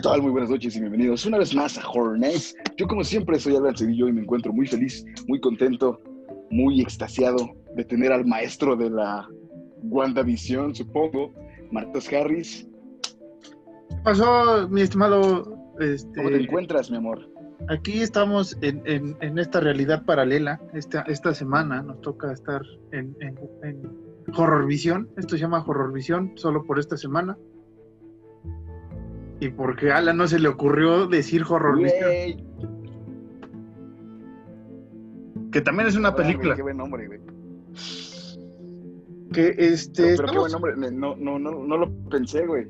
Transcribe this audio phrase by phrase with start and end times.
[0.00, 0.22] ¿Qué tal?
[0.22, 2.56] Muy buenas noches y bienvenidos una vez más a Horror Nights.
[2.78, 6.00] Yo como siempre soy Alan Cedillo y me encuentro muy feliz, muy contento,
[6.50, 7.36] muy extasiado
[7.76, 9.28] de tener al maestro de la
[9.82, 11.34] WandaVision, supongo,
[11.70, 12.66] Marcos Harris.
[13.90, 15.54] ¿Qué pasó, mi estimado?
[15.80, 17.28] Este, ¿Cómo te encuentras, mi amor?
[17.68, 20.62] Aquí estamos en, en- en esta realidad paralela.
[20.72, 23.82] Esta, esta semana nos toca estar en, en, en
[24.34, 25.10] Horror Visión.
[25.18, 27.36] Esto se llama Horror Visión solo por esta semana.
[29.40, 32.44] Y porque a Alan no se le ocurrió decir Horror Visión, Güey,
[35.50, 36.54] que también es una película.
[36.54, 37.20] Qué buen nombre, güey.
[39.32, 40.02] Que este.
[40.02, 40.90] Pero, pero qué buen estamos- nombre.
[40.92, 42.66] No, no, no, no lo pensé, güey.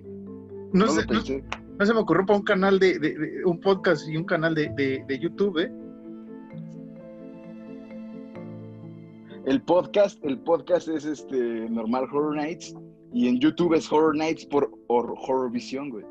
[0.73, 1.45] no, No, sé- lo no- pensé.
[1.79, 4.55] no se me ocurrió para un canal de, de- de- un podcast y un canal
[4.55, 5.73] de, de- de YouTube, ¿eh?
[9.47, 12.75] El podcast, el podcast es este normal Horror Nights
[13.13, 16.05] y en YouTube es Horror Nights por Hor- Horror Vision, güey.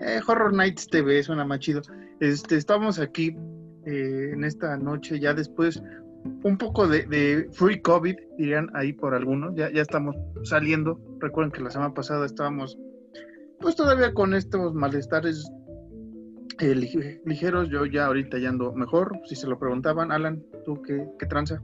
[0.00, 1.82] Eh, Horror Nights TV suena más chido.
[2.20, 3.36] Este, estamos aquí
[3.86, 5.82] eh, en esta noche, ya después
[6.42, 9.54] un poco de, free COVID, dirían ahí por algunos.
[9.56, 11.00] Ya, ya estamos saliendo.
[11.20, 12.78] Recuerden que la semana pasada estábamos,
[13.60, 15.50] pues todavía con estos malestares
[16.60, 17.68] eh, lige- ligeros.
[17.70, 19.18] Yo ya ahorita ya ando mejor.
[19.24, 21.62] Si se lo preguntaban, Alan, ¿tú qué, qué tranza?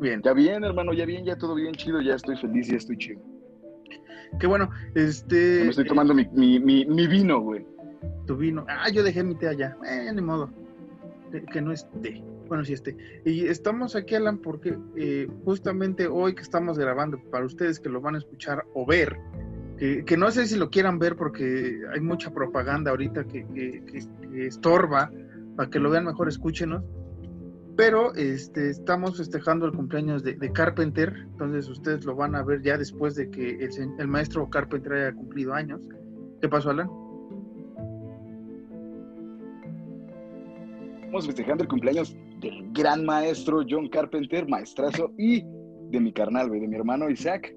[0.00, 2.96] Bien, Ya bien, hermano, ya bien, ya todo bien chido, ya estoy feliz, ya estoy
[2.96, 3.20] chido.
[4.38, 4.70] Qué bueno.
[4.94, 7.64] Este, me estoy tomando mi, mi, mi, mi vino, güey.
[8.26, 8.64] tu vino.
[8.68, 9.76] Ah, yo dejé mi té allá.
[9.86, 10.50] Eh, ni modo.
[11.32, 12.22] Que, que no es té.
[12.48, 12.96] Bueno, sí es té.
[13.24, 18.00] Y estamos aquí, Alan, porque eh, justamente hoy que estamos grabando, para ustedes que lo
[18.00, 19.16] van a escuchar o ver,
[19.78, 23.84] que, que no sé si lo quieran ver porque hay mucha propaganda ahorita que, que-
[23.84, 25.10] que- que estorba,
[25.56, 26.82] para que lo vean mejor, escúchenos.
[27.80, 32.76] Pero este, estamos festejando el cumpleaños de, Carpenter, entonces ustedes lo van a ver ya
[32.76, 33.56] después de que
[33.98, 35.80] el maestro Carpenter haya cumplido años.
[36.42, 36.90] ¿Qué pasó, Alan?
[41.00, 45.42] Estamos festejando el cumpleaños del gran maestro John Carpenter, maestrazo, y
[45.88, 47.56] de mi carnal, güey, de mi hermano Isaac.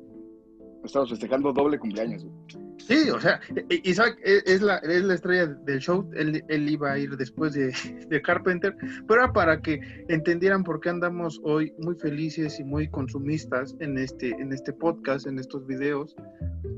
[0.86, 2.63] Estamos festejando doble cumpleaños, güey.
[2.88, 3.40] Sí, o sea,
[3.70, 7.54] I- Isaac es es la, es la estrella del show, él, iba a ir después
[7.54, 7.72] de,
[8.10, 8.76] de Carpenter,
[9.08, 9.80] pero para que
[10.10, 15.28] entendieran por qué andamos hoy muy felices y muy consumistas en este, en este podcast,
[15.28, 16.16] en estos videos.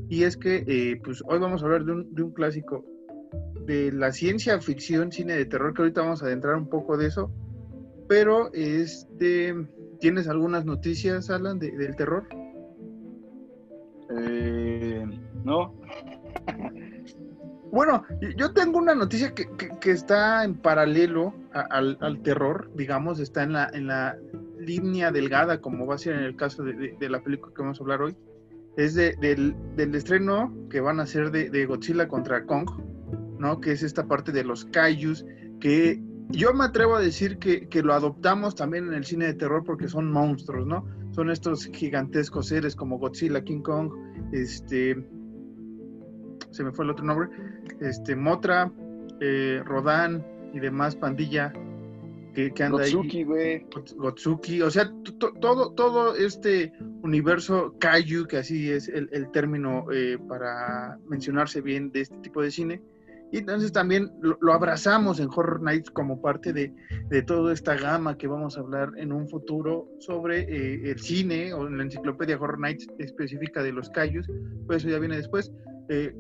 [0.10, 2.86] Y es que eh, pues hoy vamos a hablar de un, de un clásico
[3.66, 7.08] de la ciencia ficción, cine de terror, que ahorita vamos a adentrar un poco de
[7.08, 7.32] eso.
[8.08, 9.56] Pero, este,
[10.00, 12.28] ¿tienes algunas noticias, Alan, de- del terror?
[14.16, 14.65] Eh,
[15.46, 15.74] ¿No?
[17.72, 18.04] Bueno,
[18.38, 19.48] yo tengo una noticia que,
[19.82, 24.16] que- está en paralelo al, al terror, digamos, está en la, en la
[24.60, 27.78] línea delgada, como va a ser en el caso de, de- la película que vamos
[27.80, 28.16] a hablar hoy.
[28.78, 32.70] Es de- del, del estreno que van a hacer de, de Godzilla contra Kong,
[33.40, 33.60] ¿no?
[33.60, 35.26] Que es esta parte de los kaijus,
[35.60, 39.34] que yo me atrevo a decir que, que lo adoptamos también en el cine de
[39.34, 40.86] terror porque son monstruos, ¿no?
[41.12, 43.92] Son estos gigantescos seres como Godzilla, King Kong,
[44.32, 45.06] este,
[46.56, 47.30] se me fue el otro nombre,
[47.82, 48.72] este, Motra,
[49.20, 51.52] eh, Rodan y demás pandilla
[52.34, 53.24] que, que anda Gotsuki, ahí.
[53.24, 53.66] güey.
[53.70, 56.72] Gots- Gotsuki, o sea, to- to- todo, todo este
[57.02, 62.42] universo kaiju, que así es el, el término eh, para mencionarse bien de este tipo
[62.42, 62.82] de cine.
[63.32, 66.74] Y entonces también lo, lo abrazamos en Horror Nights como parte de,
[67.10, 71.52] de toda esta gama que vamos a hablar en un futuro sobre eh, el cine
[71.54, 74.30] o en la enciclopedia Horror Nights específica de los kaijus,
[74.68, 75.52] pues eso ya viene después.
[75.90, 76.14] Eh,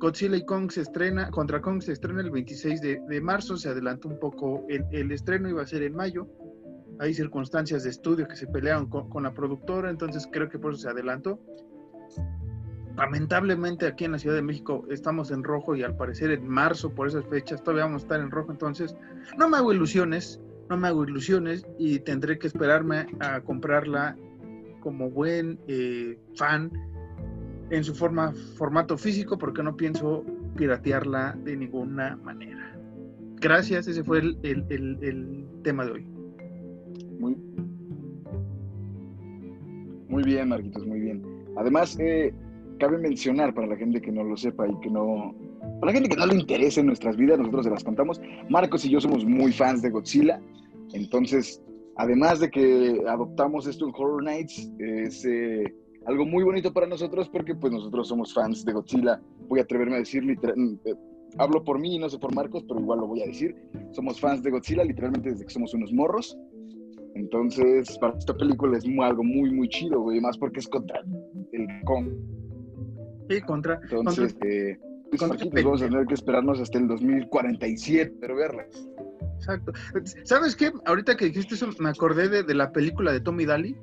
[0.00, 3.68] Godzilla y Kong se estrena, contra Kong se estrena el 26 de, de marzo, se
[3.68, 6.26] adelantó un poco el, el estreno, iba a ser en mayo.
[6.98, 10.72] Hay circunstancias de estudio que se pelearon con, con la productora, entonces creo que por
[10.72, 11.38] eso se adelantó.
[12.96, 16.94] Lamentablemente aquí en la Ciudad de México estamos en rojo y al parecer en marzo
[16.94, 18.96] por esas fechas todavía vamos a estar en rojo, entonces
[19.36, 20.40] no me hago ilusiones,
[20.70, 24.16] no me hago ilusiones y tendré que esperarme a comprarla
[24.80, 26.70] como buen eh, fan
[27.70, 30.24] en su forma, formato físico porque no pienso
[30.56, 32.76] piratearla de ninguna manera.
[33.40, 36.06] Gracias, ese fue el, el- el- tema de hoy.
[37.18, 37.36] Muy,
[40.08, 41.22] muy bien, Marquitos, muy bien.
[41.56, 42.32] Además, eh,
[42.78, 45.34] cabe mencionar para la gente que no lo sepa y que no.
[45.80, 48.20] Para la gente que no le interese en nuestras vidas, nosotros se las contamos.
[48.48, 50.40] Marcos y yo somos muy fans de Godzilla.
[50.94, 51.62] Entonces,
[51.96, 55.72] además de que adoptamos esto en Horror Nights, eh,
[56.06, 59.20] algo muy bonito para nosotros porque pues nosotros somos fans de Godzilla.
[59.48, 60.94] Voy a atreverme a decir, literal- eh,
[61.38, 63.54] hablo por mí y no sé por Marcos, pero igual lo voy a decir.
[63.92, 66.36] Somos fans de Godzilla literalmente desde que somos unos morros.
[67.14, 70.20] Entonces, para esta película es mu- algo muy, muy chido, güey.
[70.20, 71.02] Más porque es contra
[71.52, 72.08] el Kong.
[73.28, 74.78] Sí, contra, Entonces, eh,
[75.62, 78.88] vamos a tener que esperarnos hasta el 2047, pero verlas.
[79.36, 79.72] Exacto.
[80.24, 80.70] ¿Sabes qué?
[80.84, 83.76] Ahorita que dijiste eso, me acordé de, la película de Tommy Daly.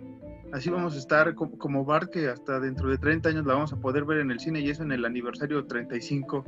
[0.51, 3.73] Así vamos a estar como, como Bart, que hasta dentro de 30 años la vamos
[3.73, 6.45] a poder ver en el cine y es en el aniversario 35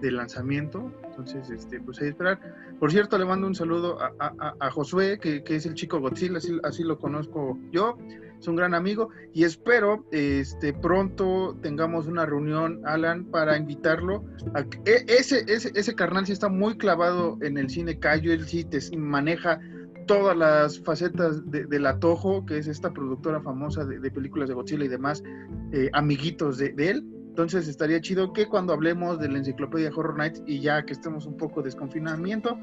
[0.00, 0.92] de lanzamiento.
[1.04, 2.38] Entonces, este, pues ahí esperar.
[2.78, 6.98] Por cierto, le mando un saludo a, Josué, que, es el chico Godzilla, así, lo
[6.98, 7.96] conozco yo.
[8.38, 14.24] Es un gran amigo y espero este, pronto tengamos una reunión, Alan, para invitarlo.
[14.54, 18.46] A, e, ese, ese, ese carnal sí está muy clavado en el cine Cayo, él
[18.46, 19.60] sí te maneja
[20.06, 24.84] todas las facetas de, del Atojo, que es esta productora famosa de, películas de Godzilla
[24.84, 25.22] y demás,
[25.72, 27.04] eh, amiguitos de, él
[27.34, 31.26] entonces estaría chido que cuando hablemos de la enciclopedia Horror Nights y ya que estemos
[31.26, 32.56] un poco de desconfinamiento,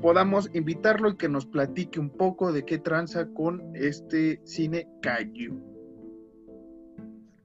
[0.00, 5.60] podamos invitarlo y que nos platique un poco de qué tranza con este cine Kaiju.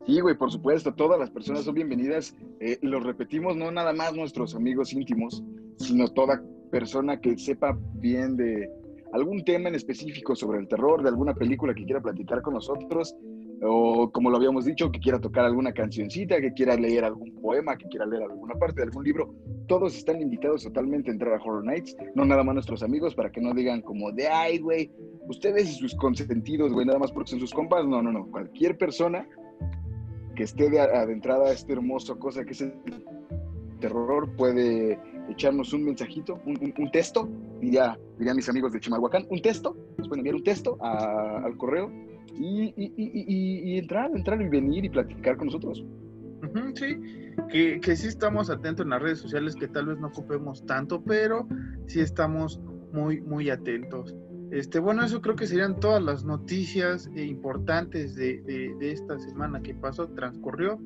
[0.06, 2.34] Sí, güey, por supuesto, todas las personas son bienvenidas.
[2.62, 5.44] Eh, lo repetimos, no nada más nuestros amigos íntimos,
[5.80, 6.42] sino toda
[6.72, 8.72] persona que sepa bien de
[9.14, 13.16] algún tema en específico sobre el terror, de alguna película que quiera platicar con nosotros
[13.62, 17.78] o como lo habíamos dicho, que quiera tocar alguna cancioncita, que quiera leer algún poema,
[17.78, 19.36] que quiera leer alguna parte de algún libro,
[19.68, 23.32] todos están invitados totalmente a entrar a Horror Nights, no nada más nuestros amigos, para
[23.32, 24.92] que no digan como de, ay, güey,
[25.28, 28.78] ustedes y sus consentidos, güey, nada más porque son sus compas, no, no, no, cualquier
[28.78, 29.28] persona
[30.36, 32.74] que esté de adentrada a este hermoso cosa que es el
[33.80, 37.30] terror puede echarnos un mensajito, un, texto,
[37.60, 41.92] diría, dirían mis amigos de Chimalhuacán, un texto, nos pueden enviar un texto al correo
[42.38, 45.86] y, entrar, entrar y venir y platicar con nosotros.
[46.76, 46.98] sí,
[47.50, 51.02] que, que sí estamos atentos en las redes sociales, que tal vez no ocupemos tanto,
[51.04, 51.48] pero
[51.88, 52.60] sí estamos
[52.94, 54.16] muy, muy atentos.
[54.52, 59.76] Este, bueno, eso creo que serían todas las noticias importantes de, de, esta semana que
[59.76, 60.80] pasó, transcurrió.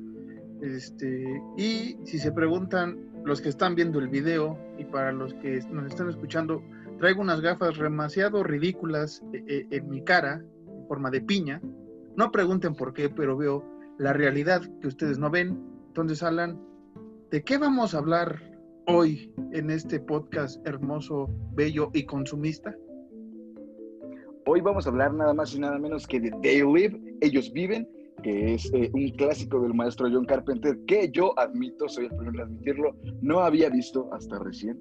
[0.60, 5.60] Este, y si se preguntan los que están viendo el video y para los que
[5.70, 6.62] nos están escuchando,
[6.98, 10.44] traigo unas gafas demasiado ridículas eh, eh, en mi cara,
[10.88, 11.60] forma de piña.
[12.16, 13.64] No pregunten por qué, pero veo
[13.98, 15.58] la realidad que ustedes no ven.
[15.88, 16.60] Entonces, Alan,
[17.30, 18.42] ¿de qué vamos a hablar
[18.86, 22.76] hoy en este podcast hermoso, bello y consumista?
[24.46, 27.88] Hoy vamos a hablar nada más y nada menos que de They Live, Ellos Viven,
[28.22, 32.30] que es eh, un clásico del maestro John Carpenter que yo admito, soy el primero
[32.32, 34.78] en admitirlo, no había visto hasta recién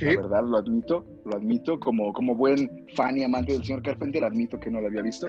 [0.00, 4.24] la verdad, lo admito, lo admito, como, como buen fan y amante del señor Carpenter,
[4.24, 5.28] admito que no lo había visto.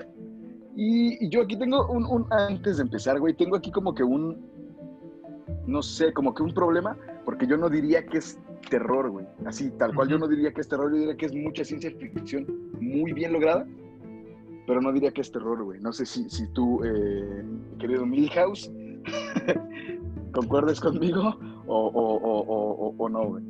[0.74, 4.44] Y, yo aquí tengo un, un, antes de empezar, güey, tengo aquí como que un,
[5.66, 8.38] no sé, como que un problema, porque yo no diría que es
[8.70, 9.26] terror, güey.
[9.44, 11.90] Así, tal cual, yo no diría que es terror, yo diría que es mucha ciencia
[11.90, 12.46] ficción
[12.80, 13.66] muy bien lograda,
[14.66, 15.80] pero no diría que es terror, güey.
[15.80, 17.44] No sé si, si tú, eh,
[17.78, 18.70] querido Milhouse,
[20.32, 23.44] concuerdes conmigo o, o, o, o no, güey.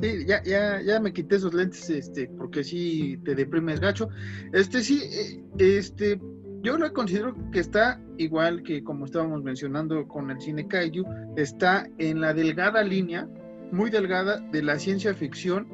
[0.00, 4.08] Sí, ya, ya, ya me quité esos lentes, este, porque sí te deprimes gacho.
[4.52, 6.20] Este sí, eh, este,
[6.62, 11.04] yo lo considero que está igual que como estábamos mencionando con el cine Kaiju,
[11.36, 13.26] está en la delgada línea,
[13.72, 15.66] muy delgada, de la ciencia ficción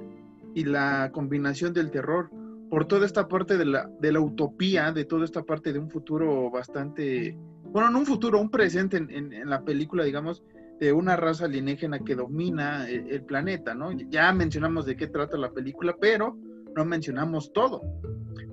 [0.54, 2.30] y la combinación del terror,
[2.72, 5.90] por toda esta parte de la, de la utopía, de toda esta parte de un
[5.90, 10.42] futuro bastante, bueno, no un futuro, un presente en, en la película, digamos,
[10.80, 13.92] de una raza alienígena que domina eh, el, planeta, ¿no?
[14.08, 16.34] Ya mencionamos de qué trata la película, pero
[16.74, 17.82] no mencionamos todo.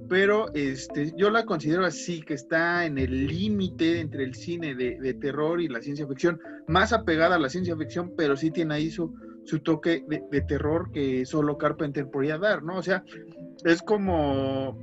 [0.09, 5.13] Pero este, yo la considero así, que está en el límite entre el cine de,
[5.13, 8.91] terror y la ciencia ficción, más apegada a la ciencia ficción, pero sí tiene ahí
[8.91, 12.79] su, su toque de terror que solo Carpenter podría dar, ¿no?
[12.79, 13.05] O sea,
[13.65, 14.77] es como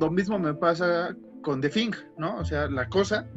[0.00, 2.36] lo mismo me pasa con The Thing, ¿no?
[2.38, 3.28] O sea, la cosa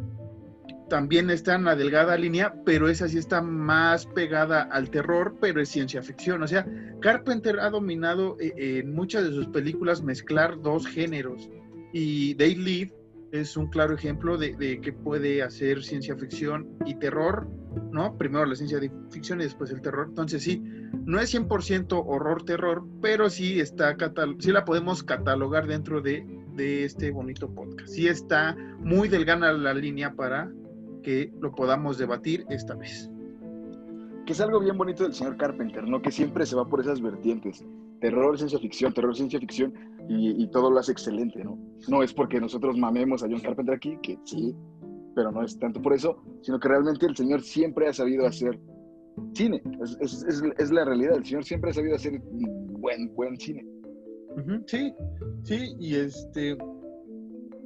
[0.89, 5.61] también está en la delgada línea, pero esa sí está más pegada al terror, pero
[5.61, 6.41] es ciencia ficción.
[6.43, 6.65] O sea,
[7.01, 11.49] Carpenter ha dominado eh, en muchas de sus películas mezclar dos géneros
[11.93, 12.93] y They Live
[13.31, 17.47] es un claro ejemplo de, que puede hacer ciencia ficción y terror,
[17.91, 18.17] ¿no?
[18.17, 18.79] Primero la ciencia
[19.09, 20.07] ficción y después el terror.
[20.09, 20.63] Entonces sí,
[21.05, 23.95] no es 100% horror-terror, pero sí, está
[24.39, 27.89] sí la podemos catalogar dentro de, de este bonito podcast.
[27.89, 30.51] Sí está muy delgada la línea para
[31.03, 33.09] que lo podamos debatir esta vez.
[34.25, 36.01] Que es algo bien bonito del señor Carpenter, ¿no?
[36.01, 37.63] Que siempre se va por esas vertientes.
[38.01, 39.73] Terror, ciencia ficción, terror, ciencia ficción,
[40.09, 41.57] y, todo lo hace excelente, ¿no?
[41.87, 44.55] No es porque nosotros mamemos a John Carpenter aquí, que sí,
[45.15, 48.59] pero no es tanto por eso, sino que realmente el señor siempre ha sabido hacer
[49.33, 49.61] cine.
[49.81, 51.17] Es, es, es, la realidad.
[51.17, 53.65] El señor siempre ha sabido hacer buen, buen cine.
[54.67, 54.93] Sí,
[55.43, 56.57] sí, y este.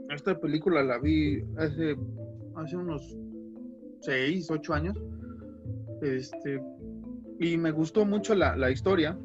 [0.10, 1.95] Esta película la vi hace,
[2.55, 3.17] hace unos
[4.01, 5.01] 6, 8 años.
[6.01, 6.62] Este,
[7.39, 9.17] y me gustó mucho la, historia.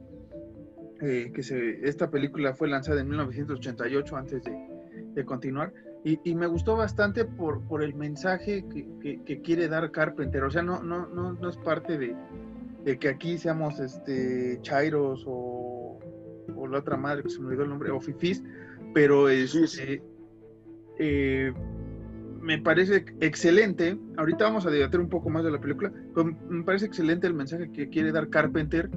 [1.02, 5.72] Eh, que se, esta película fue lanzada en 1988 antes de, continuar.
[6.04, 10.44] Y, me gustó bastante por, por el mensaje que, quiere dar Carpenter.
[10.44, 15.98] O sea, no, no, no, no es parte de, que aquí seamos este, chairos o,
[16.54, 18.44] o, la otra madre que se me olvidó el nombre, o fifís,
[18.94, 20.00] pero es, este,
[20.98, 21.52] eh,
[22.40, 23.98] me parece excelente.
[24.16, 27.34] Ahorita vamos a debatir un poco más de la película, pero me parece excelente el
[27.34, 28.88] mensaje que quiere dar Carpenter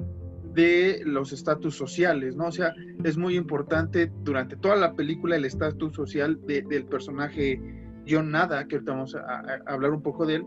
[0.54, 2.46] de los estatus sociales, ¿no?
[2.46, 7.60] O sea, es muy importante durante toda la película el estatus social del personaje
[8.08, 10.46] John Nada, que ahorita vamos a, hablar un poco de él,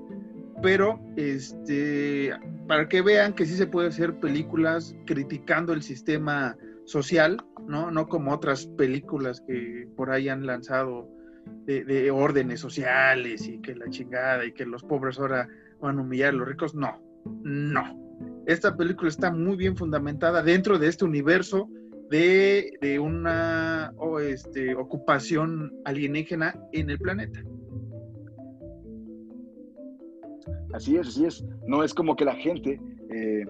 [0.62, 2.32] pero este,
[2.68, 7.92] para que vean que sí se puede hacer películas criticando el sistema social, ¿no?
[7.92, 11.10] No como otras películas que por ahí han lanzado
[11.66, 15.48] de, órdenes sociales y que la chingada y que los pobres ahora
[15.80, 16.76] van a humillar a los ricos.
[16.76, 17.02] No,
[17.44, 18.03] no.
[18.46, 21.70] Esta película está muy bien fundamentada dentro de este universo
[22.10, 27.42] de, una este, ocupación alienígena en el planeta.
[30.74, 31.46] Así es, así es.
[31.68, 33.46] No es como que la gente eh,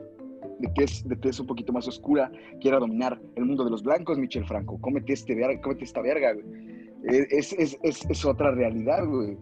[0.59, 2.31] de, tez, de tez un poquito más oscura
[2.61, 4.79] quiera dominar el mundo de los blancos, Michel Franco.
[4.79, 6.73] Cómete, este, cómete esta verga, güey
[7.03, 9.37] es, es, es, es otra realidad, güey.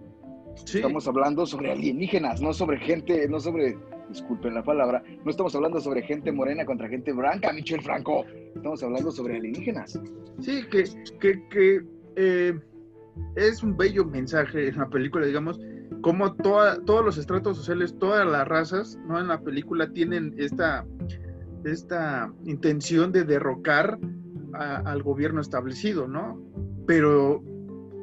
[0.55, 3.77] Estamos hablando sobre alienígenas, no sobre gente, no sobre,
[4.11, 8.25] disculpen la palabra, no estamos hablando sobre gente morena contra gente blanca, Michel Franco.
[8.55, 9.99] Estamos hablando sobre alienígenas.
[10.39, 10.83] Sí, que,
[11.19, 11.81] que, que
[12.15, 12.59] eh,
[13.35, 15.59] es un bello mensaje en la película, digamos,
[16.01, 19.19] como toda, todos los estratos sociales, todas las razas, ¿no?
[19.19, 20.85] En la película tienen esta,
[21.63, 23.99] esta intención de derrocar
[24.53, 26.41] al gobierno establecido, ¿no?
[26.85, 27.41] Pero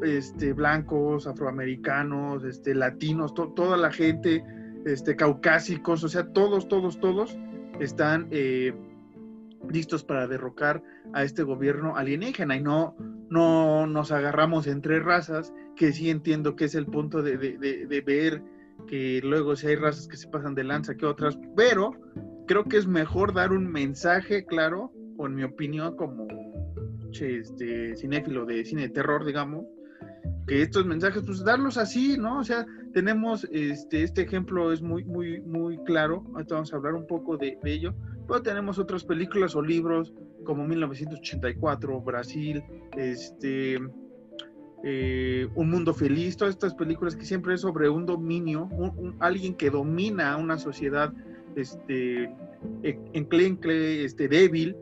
[0.03, 4.43] este, blancos, afroamericanos, este, latinos, toda la gente,
[4.93, 7.39] este, caucásicos, o sea, todos, todos, todos
[7.81, 8.75] están eh,
[9.71, 12.57] listos para derrocar a este gobierno alienígena.
[12.57, 12.97] Y no,
[13.31, 18.43] no nos agarramos entre razas, que sí entiendo que es el punto de, de ver
[18.87, 21.93] que luego si hay razas que se pasan de lanza que otras, pero
[22.47, 26.27] creo que es mejor dar un mensaje claro, o en mi opinión, como
[27.13, 29.65] este, cinéfilo de cine de terror, digamos,
[30.47, 32.39] que estos mensajes, pues darlos así, ¿no?
[32.39, 36.95] O sea, tenemos este, este ejemplo es muy, muy, muy claro, ahorita vamos a hablar
[36.95, 37.95] un poco de, ello,
[38.27, 40.13] pero tenemos otras películas o libros
[40.45, 42.63] como 1984, Brasil,
[42.97, 43.79] este,
[44.85, 48.69] eh, Un Mundo Feliz, todas estas películas que siempre es sobre un dominio,
[49.21, 51.13] alguien que domina una sociedad
[51.57, 52.33] este,
[53.13, 54.77] enclencle, este, débil,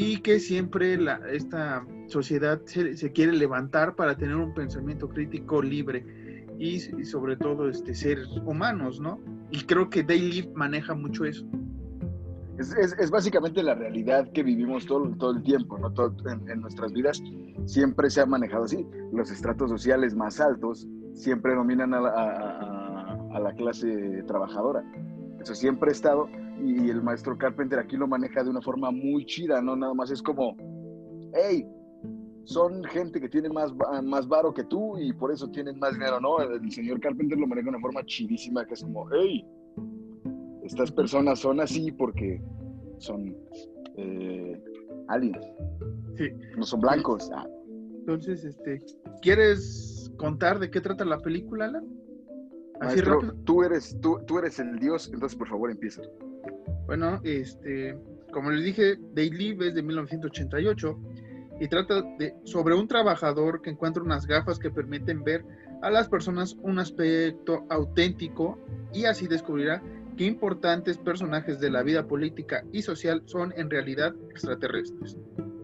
[0.00, 6.46] y que siempre la, esta sociedad se, quiere levantar para tener un pensamiento crítico libre
[6.58, 9.20] y, sobre todo este, seres humanos, ¿no?
[9.50, 11.44] Y creo que Daily maneja mucho eso.
[12.58, 15.92] Es, es, básicamente la realidad que vivimos todo, todo el tiempo, ¿no?
[15.92, 17.22] Todo, en, nuestras vidas
[17.66, 18.86] siempre se ha manejado así.
[19.12, 24.82] Los estratos sociales más altos siempre dominan a a, a la clase trabajadora.
[25.42, 26.26] Eso siempre ha estado
[26.62, 29.76] y el maestro Carpenter aquí lo maneja de una forma muy chida, ¿no?
[29.76, 30.56] Nada más es como,
[31.34, 31.66] hey,
[32.44, 36.20] son gente que tiene más, más varo que tú y por eso tienen más dinero,
[36.20, 36.40] ¿no?
[36.40, 39.46] El señor Carpenter lo maneja de una forma chidísima que es como, hey,
[40.64, 42.42] estas personas son así porque
[42.98, 43.36] son
[43.96, 44.62] eh,
[45.08, 45.46] aliens.
[46.16, 46.28] Sí.
[46.56, 47.30] No son blancos.
[47.34, 47.46] Ah.
[48.00, 48.80] Entonces, este,
[49.22, 51.86] ¿quieres contar de qué trata la película, Alan?
[52.80, 53.34] Así rápido.
[53.44, 56.02] Tú eres, tú, tú eres el dios, entonces por favor empieza.
[56.90, 57.96] Bueno, este,
[58.32, 60.98] como les dije, Live es de 1988
[61.60, 62.02] y trata
[62.42, 65.44] sobre un trabajador que encuentra unas gafas que permiten ver
[65.82, 68.58] a las personas un aspecto auténtico
[68.92, 69.80] y así descubrirá
[70.16, 75.16] qué importantes personajes de la vida política y social son en realidad extraterrestres.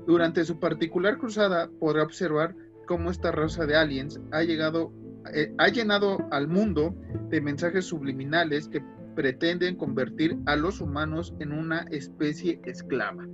[0.06, 2.54] Durante su particular cruzada podrá observar
[2.87, 4.92] cómo esta raza de aliens ha llegado
[5.35, 6.95] eh, ha llenado al mundo
[7.30, 8.80] de mensajes subliminales que
[9.17, 13.27] pretenden convertir a los humanos en una especie esclava.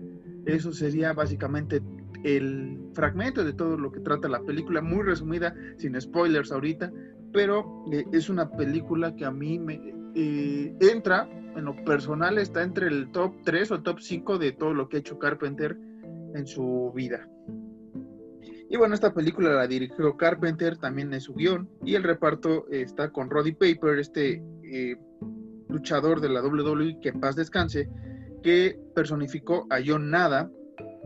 [0.46, 1.82] Eso sería básicamente
[2.24, 6.90] el fragmento de todo lo que trata la película, muy resumida, sin spoilers ahorita,
[7.32, 12.62] pero eh, es una película que a mí me eh, entra, en lo personal está
[12.62, 15.76] entre el top 3 o top 5 de todo lo que ha hecho Carpenter
[16.34, 17.28] en su vida.
[18.70, 23.10] Y bueno, esta película la dirigió Carpenter, también en su guion, y el reparto está
[23.10, 24.96] con Roddy Paper, este eh,
[25.72, 27.88] luchador de la WWE, que en paz descanse,
[28.42, 30.50] que personificó a John Nada,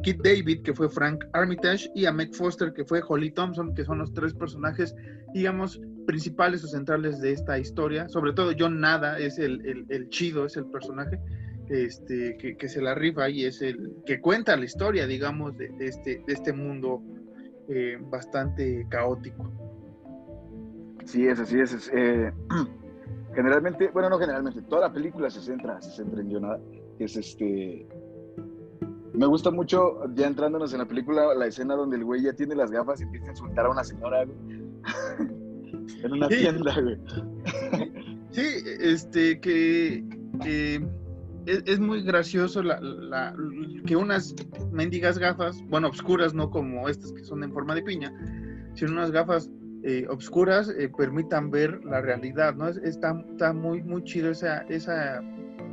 [0.02, 3.84] Kit David, que fue Frank Armitage, y a Meg Foster, que fue Holly Thompson, que
[3.84, 4.94] son los tres personajes,
[5.32, 8.08] digamos, principales o centrales de esta historia.
[8.08, 11.18] Sobre todo John Nada es el, el, chido, es el personaje
[11.68, 16.22] este, que, se la rifa y es el que cuenta la historia, digamos, de, este,
[16.26, 17.02] de este mundo
[17.68, 19.50] eh, bastante caótico.
[21.04, 21.90] Sí, es así, es.
[21.94, 22.32] Eh,
[23.36, 26.60] generalmente, bueno, no generalmente, toda la película se centra, se centra en John Nada,
[26.98, 27.86] que es este
[29.16, 32.54] me gusta mucho, ya entrándonos en la película, la escena donde el güey ya tiene
[32.54, 34.22] las gafas y empieza a insultar a una señora,
[36.02, 36.98] en una tienda, güey.
[38.30, 38.42] Sí,
[38.80, 40.04] este, que,
[41.46, 43.34] es, muy gracioso la,
[43.86, 44.34] que unas
[44.70, 48.12] mendigas gafas, bueno, obscuras, no como estas que son en forma de piña,
[48.74, 49.48] sino unas gafas
[49.88, 52.66] eh, obscuras eh, permitan ver la realidad, ¿no?
[52.68, 55.22] Está, está muy, muy chido esa, esa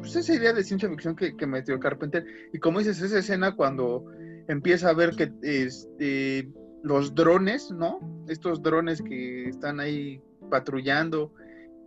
[0.02, 2.24] pues esa idea de ciencia ficción que, que metió Carpenter.
[2.54, 4.06] Y como dices, esa escena cuando
[4.48, 6.48] empieza a ver que este,
[6.84, 8.00] los drones, ¿no?
[8.28, 11.34] Estos drones que están ahí patrullando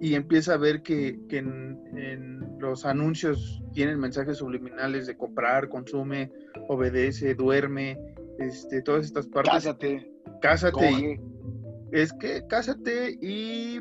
[0.01, 6.33] y empieza a ver que, que en, los anuncios tienen mensajes subliminales de comprar, consume,
[6.67, 7.99] obedece, duerme,
[8.41, 9.53] este, todas estas partes.
[9.53, 10.11] Cásate.
[10.41, 10.91] Cásate.
[10.91, 11.21] Y,
[11.93, 13.81] es que cásate y...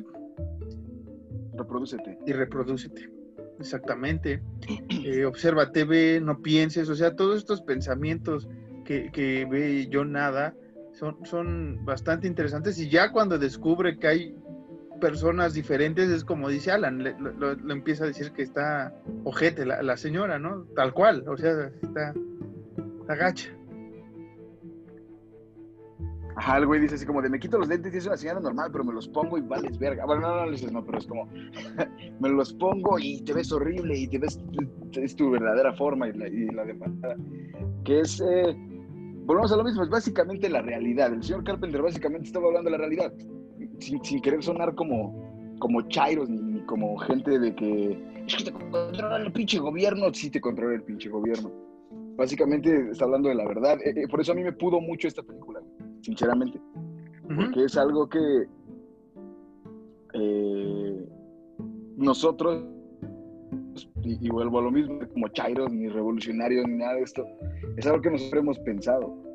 [1.53, 2.17] Reproducete.
[2.25, 3.15] Y reproducete
[3.59, 4.41] exactamente.
[5.07, 8.49] Eh, observa TV, no pienses, o sea, todos estos pensamientos
[8.85, 10.55] que, que ve yo nada
[10.93, 14.35] son, son bastante interesantes y ya cuando descubre que hay
[14.99, 18.95] personas diferentes es como dice Alan, le, lo, empieza a decir que está
[19.25, 20.63] ojete la, la, señora, ¿no?
[20.75, 22.13] Tal cual, o sea, está
[23.07, 23.55] agacha.
[26.35, 28.43] Ajá, el güey dice así como de me quito los lentes y es una señal
[28.43, 30.05] normal, pero me los pongo y vales verga.
[30.05, 31.27] Bueno, no, no, dices no, pero es como
[32.19, 34.39] me los pongo y te ves horrible y te ves,
[34.93, 36.91] es tu verdadera forma y la, y la demás.
[37.85, 38.53] Que es, eh,
[39.25, 41.13] volvemos a lo mismo, es básicamente la realidad.
[41.13, 43.13] El señor Carpenter básicamente estaba hablando de la realidad,
[43.79, 48.51] sin, sin querer sonar como, como chairos ni, como gente de que es que te
[48.51, 51.49] controla el pinche gobierno, sí te controla el pinche gobierno.
[52.17, 53.77] Básicamente está hablando de la verdad.
[53.85, 55.61] Eh, eh, por eso a mí me pudo mucho esta película
[56.05, 56.59] sinceramente.
[57.27, 58.45] Porque es algo que
[60.13, 61.05] eh,
[61.97, 62.63] nosotros,
[64.03, 67.25] y, vuelvo a lo mismo, como chairos, ni revolucionarios, ni nada de esto,
[67.77, 69.25] es algo que nosotros hemos pensado.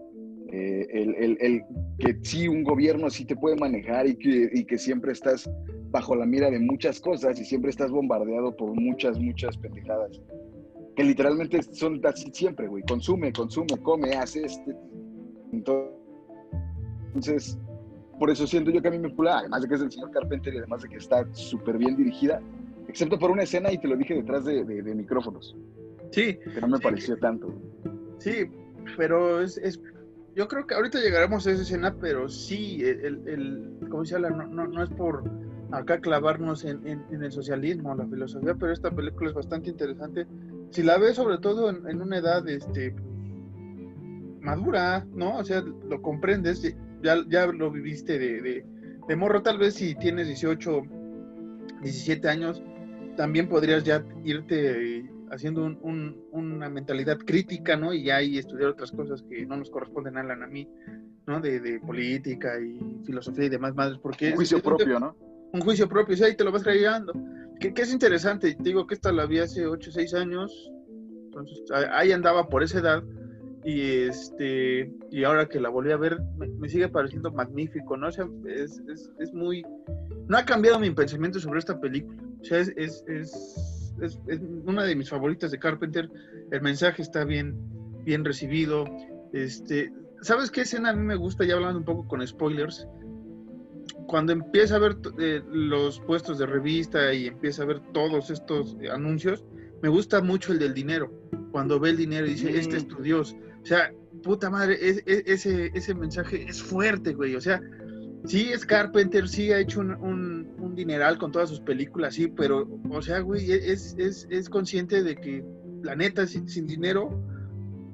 [0.52, 1.62] Eh, el, el,
[1.98, 5.48] que sí, un gobierno sí te puede manejar y que, y que siempre estás
[5.90, 10.20] bajo la mira de muchas cosas y siempre estás bombardeado por muchas, muchas pendejadas.
[10.96, 12.82] Que literalmente son así siempre, güey.
[12.84, 14.76] Consume, consume, come, hace este.
[15.52, 15.99] Entonces,
[17.14, 17.58] entonces,
[18.18, 20.10] por eso siento yo que a mí me pula, además de que es del señor
[20.10, 22.40] Carpenter y además de que está súper bien dirigida,
[22.88, 25.56] excepto por una escena y te lo dije detrás de, micrófonos.
[26.12, 26.38] Sí.
[26.54, 27.52] Que no me pareció tanto.
[28.18, 28.50] Sí,
[28.96, 29.80] pero es, es,
[30.34, 34.46] yo creo que ahorita llegaremos a esa escena, pero sí, el, el como decía, no,
[34.46, 35.24] no, no, es por
[35.72, 40.26] acá clavarnos en, en, el socialismo, la filosofía, pero esta película es bastante interesante.
[40.70, 42.94] Si la ves sobre todo en, en una edad este,
[44.40, 45.38] madura, ¿no?
[45.38, 46.62] O sea, lo comprendes
[47.02, 48.64] ya, lo viviste de,
[49.06, 50.82] de, morro, tal vez si tienes 18,
[51.82, 52.62] 17 años,
[53.16, 55.64] también podrías ya irte haciendo
[56.32, 57.92] una mentalidad crítica, ¿no?
[57.94, 60.68] Y ya ahí estudiar otras cosas que no nos corresponden a Alan a mí,
[61.26, 61.40] ¿no?
[61.40, 64.30] De, política y filosofía y demás madres, porque...
[64.30, 65.16] Un juicio propio, ¿no?
[65.52, 67.12] Un juicio propio, sí, ahí te lo vas creyendo.
[67.58, 70.72] Que, que, es interesante, te digo que esta la vi hace 8 o 6 años,
[71.26, 73.02] entonces ahí andaba por esa edad,
[73.64, 78.12] y este y ahora que la volví a ver me, sigue pareciendo magnífico no o
[78.12, 79.62] sea es, es, es, muy
[80.28, 82.22] no ha cambiado mi pensamiento sobre esta película.
[82.40, 83.04] O sea es, es,
[84.00, 84.18] es,
[84.64, 86.08] una de mis favoritas de Carpenter.
[86.50, 87.54] El mensaje está bien
[88.04, 88.86] bien recibido.
[89.32, 89.92] Este
[90.22, 92.86] sabes qué escena a mí me gusta ya hablando un poco con spoilers.
[94.06, 98.76] Cuando empieza a ver eh, los puestos de revista y empieza a ver todos estos
[98.90, 99.44] anuncios
[99.82, 101.12] me gusta mucho el del dinero
[101.52, 105.70] cuando ve el dinero y dice este es tu Dios o sea, puta madre, ese,
[105.74, 107.36] ese mensaje es fuerte, güey.
[107.36, 107.60] O sea,
[108.24, 109.92] sí es Carpenter, sí ha hecho un,
[110.58, 115.02] un, dineral con todas sus películas, sí, pero, o sea, güey, es, es, es consciente
[115.02, 115.44] de que
[115.82, 117.10] la neta, sin, dinero,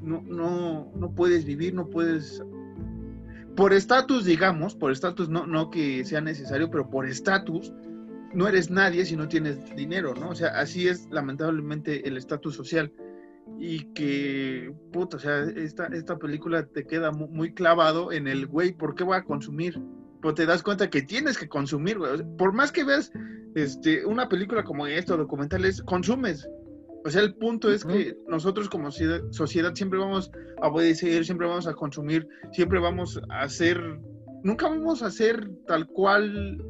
[0.03, 2.43] no, no, no puedes vivir, no puedes
[3.57, 7.73] por estatus, digamos, por estatus, no, no que sea necesario, pero por estatus,
[8.35, 10.31] no eres nadie si no tienes dinero, ¿no?
[10.31, 12.93] O sea, así es lamentablemente el estatus social
[13.59, 18.73] y que, puta, o sea, esta, esta película te queda muy, clavado en el, güey,
[18.73, 19.81] ¿por qué voy a consumir?
[20.21, 22.23] Pues te das cuenta que tienes que consumir, güey.
[22.37, 23.13] por más que veas
[23.55, 26.49] este, una película como esta, documentales, consumes.
[27.05, 31.69] O sea, el punto es que nosotros como sociedad siempre vamos a obedecer, siempre vamos
[31.69, 33.81] a consumir, siempre vamos a hacer,
[34.43, 36.61] nunca vamos a hacer tal cual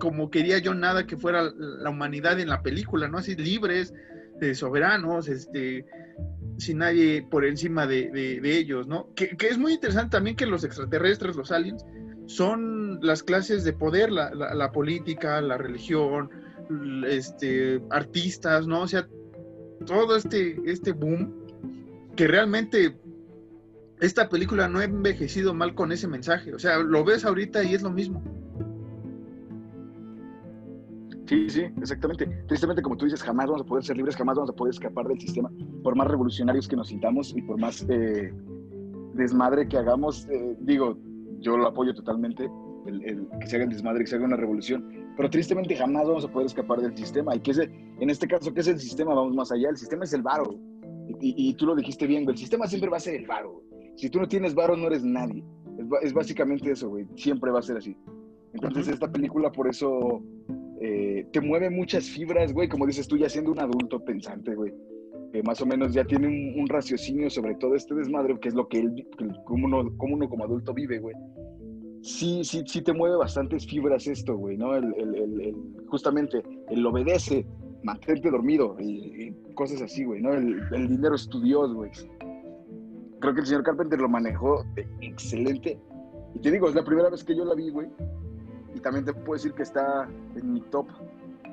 [0.00, 3.18] como quería yo nada que fuera la humanidad en la película, ¿no?
[3.18, 3.94] Así libres,
[4.54, 5.86] soberanos, este,
[6.58, 9.14] sin nadie por encima de, ellos, ¿no?
[9.14, 11.84] Que, es muy interesante también que los extraterrestres, los aliens,
[12.26, 16.30] son las clases de poder, la, la política, la religión,
[17.06, 18.82] este, artistas, ¿no?
[18.82, 19.06] O sea,
[19.86, 21.34] todo este, este boom
[22.16, 22.96] que realmente
[24.00, 26.54] esta película no ha envejecido mal con ese mensaje.
[26.54, 28.22] O sea, lo ves ahorita y es lo mismo.
[31.30, 32.26] Sí, sí, exactamente.
[32.48, 35.06] Tristemente, como tú dices, jamás vamos a poder ser libres, jamás vamos a poder escapar
[35.06, 35.48] del sistema,
[35.84, 38.34] por más revolucionarios que nos sintamos y por más eh,
[39.14, 40.26] desmadre que hagamos.
[40.28, 40.98] Eh, digo,
[41.38, 42.50] yo lo apoyo totalmente,
[42.84, 44.84] el, que se haga el desmadre, que se haga una revolución,
[45.16, 47.36] pero tristemente jamás vamos a poder escapar del sistema.
[47.36, 49.14] Y que es, en este caso, ¿qué es el sistema?
[49.14, 49.68] Vamos más allá.
[49.68, 50.58] El sistema es el varo.
[51.20, 52.34] Y, tú lo dijiste bien, güey.
[52.34, 53.62] El sistema siempre va a ser el varo.
[53.94, 55.44] Si tú no tienes varo, no eres nadie.
[56.02, 57.06] Es, básicamente eso, güey.
[57.14, 57.96] Siempre va a ser así.
[58.52, 60.20] Entonces, esta película, por eso
[60.80, 62.68] eh, te mueve muchas fibras, güey.
[62.68, 64.72] Como dices tú, ya siendo un adulto pensante, güey.
[65.32, 68.66] Que más o menos ya tiene un, raciocinio sobre todo este desmadre, que es lo
[68.68, 69.06] que él,
[69.44, 71.14] como uno, como uno como adulto vive, güey
[72.02, 74.74] sí, sí, sí te mueve bastantes fibras esto, güey, ¿no?
[74.74, 75.56] El, el, el,
[75.88, 77.46] justamente, el obedece,
[77.82, 80.32] mantente dormido y, cosas así, güey, ¿no?
[80.32, 81.90] El, dinero es tu Dios, güey.
[83.20, 84.64] Creo que el señor Carpenter lo manejó
[85.02, 85.78] excelente.
[86.34, 87.88] Y te digo, es la primera vez que yo la vi, güey.
[88.74, 90.88] Y también te puedo decir que está en mi top.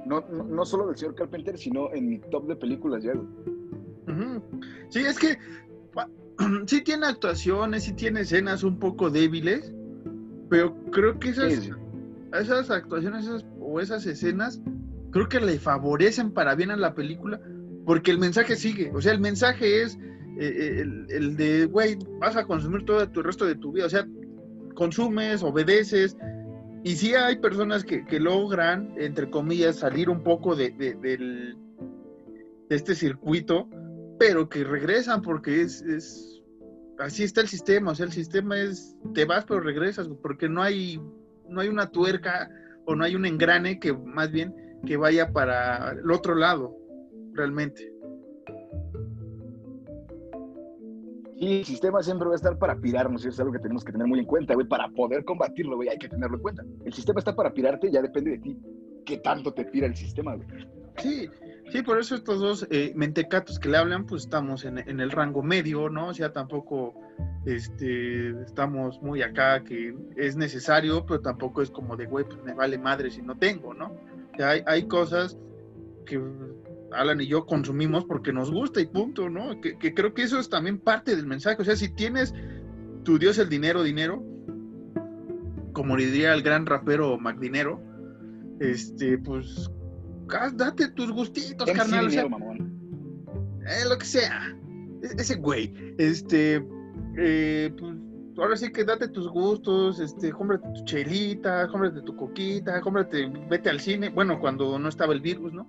[0.05, 3.13] No, no, solo del señor Carpenter, sino en mi top de películas ya.
[4.89, 5.37] Sí, es que
[6.67, 9.73] sí tiene actuaciones, sí tiene escenas un poco débiles,
[10.49, 11.69] pero creo que esas,
[12.33, 14.61] esas actuaciones o esas escenas,
[15.11, 17.41] creo que le favorecen para bien a la película,
[17.85, 18.91] porque el mensaje sigue.
[18.93, 19.97] O sea, el mensaje es
[20.39, 23.87] eh, eh, el, de, güey, vas a consumir todo tu resto de tu vida.
[23.87, 24.07] O sea,
[24.75, 26.15] consumes, obedeces.
[26.87, 31.53] Y sí hay personas que, logran, entre comillas, salir un poco de, de
[32.69, 33.67] este circuito,
[34.17, 36.41] pero que regresan porque es, es
[36.97, 40.63] así está el sistema, o sea, el sistema es, te vas pero regresas, porque no
[40.63, 40.97] hay,
[41.49, 42.49] no hay una tuerca
[42.85, 46.73] o no hay un engrane que más bien que vaya para el otro lado,
[47.33, 47.91] realmente.
[51.39, 53.83] Sí, el sistema siempre va a estar para pirarnos, y eso es algo que tenemos
[53.83, 56.63] que tener muy en cuenta, güey, para poder combatirlo, güey, hay que tenerlo en cuenta.
[56.83, 58.57] El sistema está para pirarte, ya depende de ti
[59.05, 60.47] qué tanto te pira el sistema, güey.
[60.97, 61.29] Sí,
[61.71, 65.43] Sí, por eso estos dos eh, mentecatos que le hablan, pues estamos en, el rango
[65.43, 66.07] medio, ¿no?
[66.07, 66.93] O sea, tampoco
[67.45, 72.53] este, estamos muy acá que es necesario, pero tampoco es como de, güey, pues me
[72.53, 73.87] vale madre si no tengo, ¿no?
[74.33, 75.37] O sea, hay cosas
[76.05, 76.21] que
[76.91, 79.59] Alan y yo consumimos porque nos gusta y punto, ¿no?
[79.61, 81.61] Que, que creo que eso es también parte del mensaje.
[81.61, 82.33] O sea, si tienes
[83.03, 84.23] tu Dios el dinero, dinero,
[85.73, 87.81] como le diría el gran rapero Magdinero,
[88.59, 89.69] este, pues
[90.53, 92.11] date tus gustitos, carnal.
[92.13, 94.55] Eh, lo que sea.
[95.03, 95.73] E-, ese güey.
[95.97, 96.65] Este.
[97.17, 97.95] Eh, pues,
[98.37, 103.69] ahora sí que date tus gustos, este, cómprate tu chelita, cómprate tu coquita, cómprate, vete
[103.69, 105.67] al cine, bueno, cuando no estaba el virus, ¿no?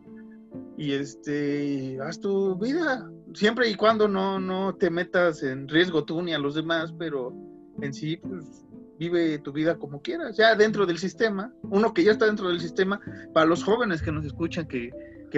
[0.78, 6.22] Y este, haz tu vida, siempre y cuando no, no te metas en riesgo tú
[6.22, 7.34] ni a los demás, pero
[7.82, 8.64] en sí, pues,
[8.96, 12.60] vive tu vida como quieras, ya dentro del sistema, uno que ya está dentro del
[12.60, 13.00] sistema,
[13.34, 14.90] para los jóvenes que nos escuchan, que,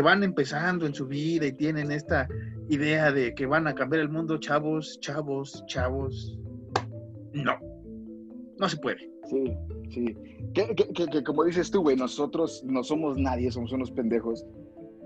[0.03, 2.29] van empezando en su vida y tienen esta
[2.69, 6.39] idea de que van a cambiar el mundo, chavos, chavos, chavos,
[7.33, 7.59] no,
[8.59, 9.11] no se puede.
[9.29, 9.57] Sí,
[9.91, 10.17] sí.
[10.55, 14.45] Que, que como dices tú, güey, nosotros no somos nadie, somos unos pendejos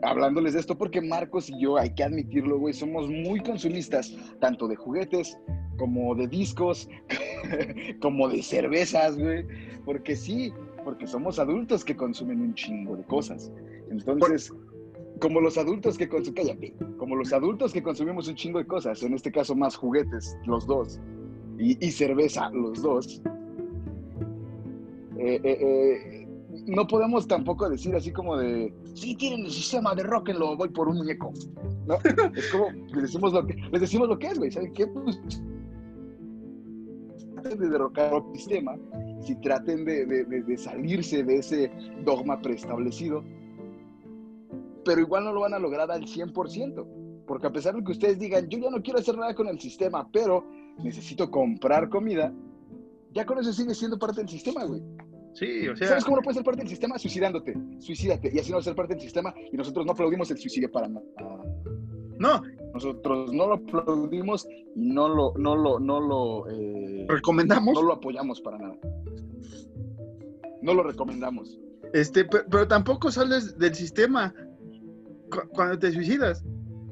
[0.03, 4.69] hablándoles de esto porque Marcos y yo, hay que admitirlo, güey, somos muy consumistas, tanto
[4.69, 5.39] de juguetes
[5.77, 6.89] como de discos,
[8.01, 9.47] como de cervezas, güey.
[9.85, 10.53] Porque sí,
[10.85, 13.53] porque somos adultos que consumen un chingo de cosas.
[13.91, 14.53] Entonces,
[15.21, 19.15] como los adultos que consumen, como los adultos que consumimos un chingo de cosas, en
[19.15, 21.01] este caso más juguetes, los dos,
[21.59, 23.23] y, cerveza, los dos.
[25.17, 26.24] Eh, eh, eh,
[26.67, 30.69] no podemos tampoco decir así como de, sí, tienen el sistema de rock, lo voy
[30.69, 31.33] por un muñeco.
[31.87, 31.97] ¿No?
[32.35, 34.51] Es como, les decimos lo que, les decimos lo que es, güey.
[34.51, 34.87] ¿Saben qué?
[34.87, 35.19] Pues,
[37.51, 38.77] de derrocar el sistema,
[39.21, 41.71] si traten de, salirse de ese
[42.05, 43.23] dogma preestablecido,
[44.85, 46.87] pero igual no lo van a lograr al 100%,
[47.27, 49.61] porque a pesar de que ustedes digan, yo ya no quiero hacer nada con el
[49.61, 50.45] sistema, pero
[50.83, 52.33] necesito comprar comida,
[53.13, 54.83] ya con eso sigue siendo parte del sistema, güey.
[55.35, 55.89] Sí, o sea.
[55.89, 56.99] ¿Sabes cómo no puedes ser parte del sistema?
[56.99, 57.55] Suicidándote.
[57.81, 58.31] Suicídate.
[58.33, 59.35] Y así no vas a ser parte del sistema.
[59.53, 61.05] Y nosotros no aplaudimos el suicidio para nada.
[62.19, 62.43] No.
[62.73, 67.75] Nosotros no lo aplaudimos y no lo, no lo, no lo eh, recomendamos.
[67.75, 68.77] No lo apoyamos para nada.
[70.63, 71.59] No lo recomendamos.
[71.93, 74.35] Este, pero, tampoco sales del sistema
[75.53, 76.45] cuando te suicidas.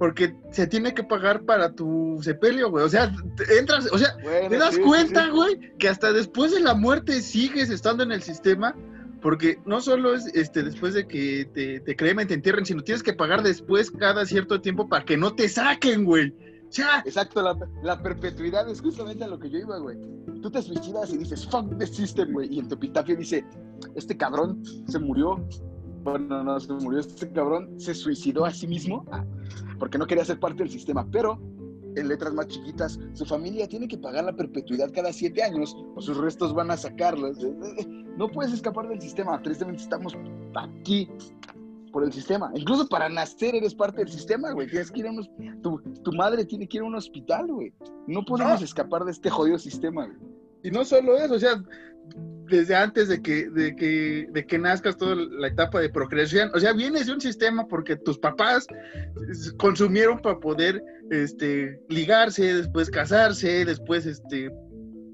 [0.03, 2.85] Porque se tiene que pagar para tu sepelio, güey.
[2.85, 3.15] O sea,
[3.57, 4.17] entras, o sea,
[4.49, 8.75] te das cuenta, güey, que hasta después de la muerte sigues estando en el sistema.
[9.21, 13.05] Porque no solo es este después de que te, te cremen, te entierren, sino tienes
[13.05, 16.35] que pagar después cada cierto tiempo para que no te saquen, güey.
[17.05, 17.41] Exacto,
[17.85, 19.97] la, perpetuidad es justamente a lo que yo iba, güey.
[20.43, 22.53] Tú te suicidas y dices, fuck the system, güey.
[22.53, 23.45] Y en tu epitafio dice,
[23.95, 25.47] este cabrón se murió.
[26.03, 29.25] Bueno, no se murió, este cabrón se suicidó a sí mismo ah,
[29.79, 31.07] porque no quería ser parte del sistema.
[31.11, 31.41] Pero
[31.97, 36.01] en letras más chiquitas, su familia tiene que pagar la perpetuidad cada siete años o
[36.01, 37.39] sus restos van a sacarlos.
[38.17, 39.41] No puedes escapar del sistema.
[39.43, 40.15] Tristemente estamos
[40.55, 41.09] aquí
[41.93, 42.51] por el sistema.
[42.55, 44.69] Incluso para nacer eres parte del sistema, güey.
[44.69, 45.31] Tienes que ir a unos,
[45.63, 47.73] tu, madre tiene que ir a un hospital, güey.
[48.07, 50.19] No podemos escapar de este jodido sistema, güey.
[50.65, 51.63] Y no solo eso, o sea,
[52.49, 56.61] desde antes de que, de que, de que nazcas toda la etapa de procreación, o
[56.61, 58.67] sea, vienes de un sistema porque tus papás
[59.57, 64.51] consumieron para poder este, ligarse, después casarse, después este,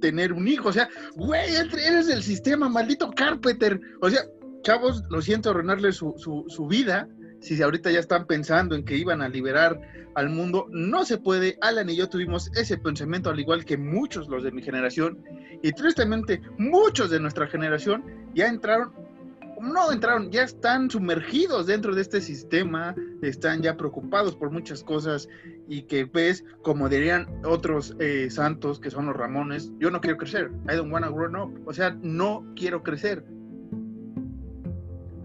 [0.00, 4.22] tener un hijo, o sea, güey, eres del sistema, maldito Carpenter, o sea,
[4.62, 6.14] chavos, lo siento arruinarle su,
[6.48, 7.08] su, vida,
[7.40, 9.80] si ahorita ya están pensando en que iban a liberar
[10.14, 11.58] al mundo, no se puede.
[11.60, 15.22] Alan y yo tuvimos ese pensamiento, al igual que muchos los de mi generación,
[15.62, 18.92] y tristemente muchos de nuestra generación ya entraron,
[19.60, 25.28] no entraron, ya están sumergidos dentro de este sistema, están ya preocupados por muchas cosas
[25.68, 30.16] y que ves, como dirían otros eh, santos que son los Ramones, yo no quiero
[30.16, 33.24] crecer, I don't wanna grow up, o sea, no quiero crecer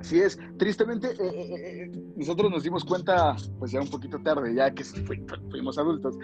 [0.04, 4.54] Así es, tristemente eh, eh, eh, nosotros nos dimos cuenta, pues ya un poquito tarde,
[4.54, 6.18] ya que fuimos adultos,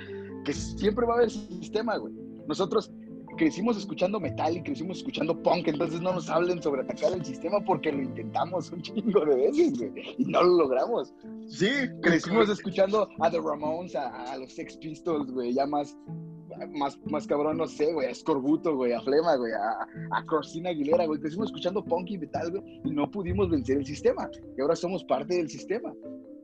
[0.44, 2.14] que siempre va a haber sistema, güey.
[2.46, 2.92] Nosotros
[3.38, 7.62] crecimos escuchando metal y crecimos escuchando punk, entonces no nos hablen sobre atacar el sistema
[7.62, 11.14] porque lo intentamos un chingo de veces, güey, y no lo logramos.
[11.48, 11.70] Sí,
[12.02, 15.96] crecimos escuchando a The Ramones, a, a los Sex Pistols, güey, ya más
[16.72, 20.70] más, más cabrón, no sé, güey, a Scorbuto, güey, a Flema, güey, a, a Cristina
[20.70, 24.30] Aguilera, güey, crecimos escuchando punk y metal, güey, y no pudimos vencer el sistema.
[24.58, 25.94] Y ahora somos parte del sistema.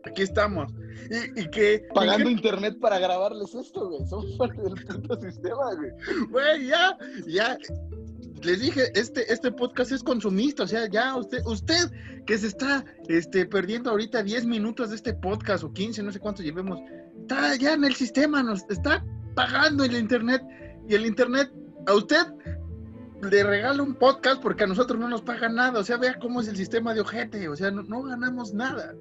[0.05, 0.71] Aquí estamos.
[1.09, 1.83] Y, y que.
[1.93, 4.05] Pagando internet para grabarles esto, güey.
[4.05, 5.91] Somos parte del puto sistema, güey.
[6.29, 7.57] Güey, ya, ya.
[8.43, 11.89] Les dije, este, este podcast es consumista, o sea, ya usted, usted
[12.27, 16.19] que se está este, perdiendo ahorita 10 minutos de este podcast o 15, no sé
[16.19, 16.79] cuánto llevemos,
[17.21, 19.03] está ya en el sistema, nos está
[19.35, 20.41] pagando el internet
[20.87, 21.51] y el internet
[21.87, 22.25] a usted
[23.21, 25.79] le regala un podcast porque a nosotros no nos paga nada.
[25.79, 27.47] O sea, vea cómo es el sistema de ojete.
[27.49, 28.93] O sea, no, ganamos nada.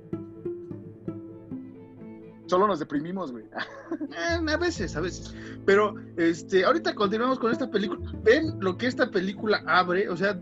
[2.46, 3.44] Solo nos deprimimos, güey.
[3.94, 5.34] Eh, a veces, a veces.
[5.66, 8.00] Pero, este, ahorita continuamos con esta película.
[8.22, 10.08] Ven lo que esta película abre.
[10.08, 10.38] O sea,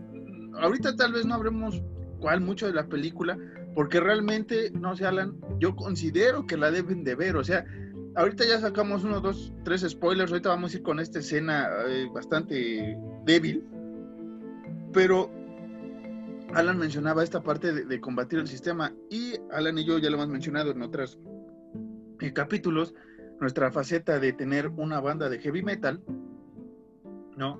[0.59, 1.81] ahorita tal vez no habremos
[2.19, 3.37] cuál mucho de la película,
[3.75, 7.35] porque realmente, no se hablan, yo considero que la deben de ver.
[7.35, 7.65] O sea,
[8.15, 10.31] ahorita ya sacamos uno, dos, tres spoilers.
[10.31, 13.63] Ahorita vamos a ir con esta escena eh, bastante débil.
[14.91, 15.31] Pero
[16.53, 18.93] Alan mencionaba esta parte de, combatir el sistema.
[19.09, 21.19] Y Alan y yo ya lo hemos mencionado en otros
[22.21, 22.93] eh, capítulos.
[23.39, 26.01] Nuestra faceta de tener una banda de heavy metal,
[27.35, 27.59] ¿no?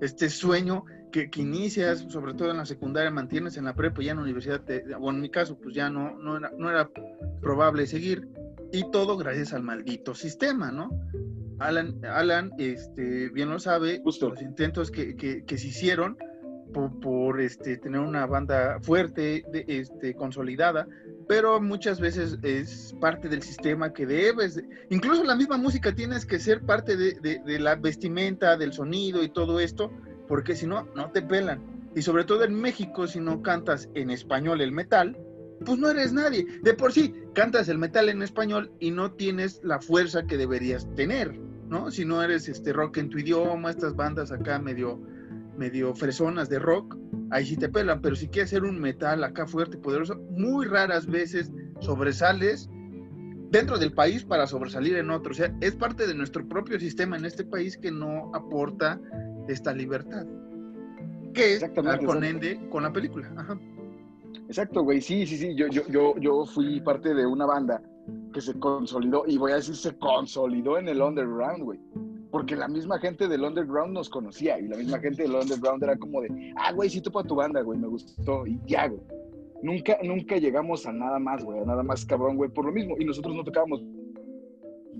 [0.00, 4.10] Este sueño que, inicias, sobre todo en la secundaria, mantienes en la prepa y ya
[4.12, 4.62] en la universidad,
[4.98, 6.90] bueno, en mi caso, pues ya no, no era
[7.40, 8.28] probable seguir
[8.72, 10.90] y todo gracias al maldito sistema, ¿no?
[11.58, 16.16] Alan, Alan este, bien lo sabe, los intentos que, que, se hicieron
[17.00, 20.88] por, este, tener una banda fuerte, de, este, consolidada,
[21.28, 26.40] pero muchas veces es parte del sistema que debes, incluso la misma música tienes que
[26.40, 29.92] ser parte de, de, la vestimenta, del sonido y todo esto,
[30.26, 31.62] porque si no, no te pelan.
[31.94, 35.16] Y sobre todo en México, si no cantas en español el metal,
[35.64, 36.46] pues no eres nadie.
[36.62, 40.88] De por sí, cantas el metal en español y no tienes la fuerza que deberías
[40.94, 41.38] tener,
[41.68, 41.90] ¿no?
[41.90, 45.00] Si no eres este rock en tu idioma, estas bandas acá medio,
[45.56, 46.96] medio fresonas de rock,
[47.30, 51.06] ahí sí te pelan, pero si quieres hacer un metal acá fuerte, poderoso, muy raras
[51.06, 52.68] veces sobresales
[53.50, 55.32] dentro del país para sobresalir en otro.
[55.32, 59.00] O sea, es parte de nuestro propio sistema en este país que no aporta
[59.48, 60.26] esta libertad.
[61.32, 61.64] Que es
[62.04, 63.32] con ende con la película.
[63.36, 63.58] Ajá.
[64.54, 67.82] Exacto, güey, sí, sí, sí, yo, yo, yo, yo fui parte de una banda
[68.32, 71.80] que se consolidó, y voy a decir, se consolidó en el underground, güey.
[72.30, 75.96] Porque la misma gente del underground nos conocía, y la misma gente del underground era
[75.96, 79.02] como de, ah, güey, sí topa tu banda, güey, me gustó, y ya, güey.
[79.64, 82.94] Nunca, nunca llegamos a nada más, güey, a nada más cabrón, güey, por lo mismo,
[82.96, 83.82] y nosotros no tocábamos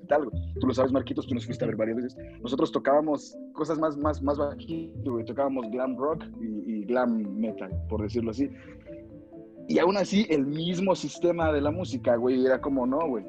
[0.06, 0.54] tal, güey.
[0.60, 2.16] Tú lo sabes, Marquitos, tú nos fuiste a ver varias veces.
[2.40, 5.24] Nosotros tocábamos cosas más, más, más bajitas, güey.
[5.24, 8.50] Tocábamos glam rock y, y, glam metal, por decirlo así.
[9.68, 13.24] Y aún así, el mismo sistema de la música, güey, era como, no, güey.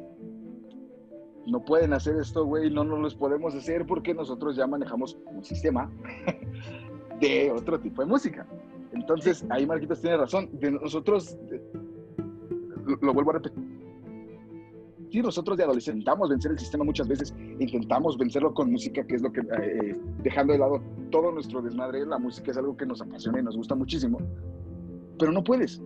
[1.48, 5.44] No pueden hacer esto, güey, no nos los podemos hacer porque nosotros ya manejamos un
[5.46, 5.92] sistema
[7.20, 8.48] de otro tipo de música.
[8.92, 10.50] Entonces, ahí Marquitos tiene razón.
[10.54, 11.38] De nosotros,
[12.86, 13.64] lo, lo vuelvo a repetir,
[15.16, 19.16] sí, nosotros de adolescentes intentamos vencer el sistema muchas veces, intentamos vencerlo con música, que
[19.16, 22.86] es lo que, eh, dejando de lado todo nuestro desmadre, la música es algo que
[22.86, 24.20] nos apasiona y nos gusta muchísimo,
[25.18, 25.82] pero no puedes,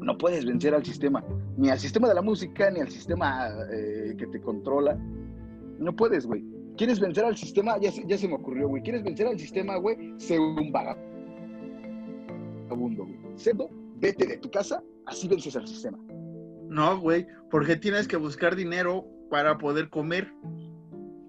[0.00, 1.24] no puedes vencer al sistema,
[1.56, 4.98] ni al sistema de la música, ni al sistema eh, que te controla,
[5.78, 6.44] no puedes, güey.
[6.76, 7.76] ¿Quieres vencer al sistema?
[7.80, 8.82] Ya, se- ya se me ocurrió, güey.
[8.82, 10.14] ¿Quieres vencer al sistema, güey?
[10.18, 11.04] Sé un vagabundo,
[13.04, 13.18] güey.
[13.36, 15.98] Cedo, vete de tu casa, así vences al sistema.
[16.68, 20.32] No, güey, porque tienes que buscar dinero para poder comer.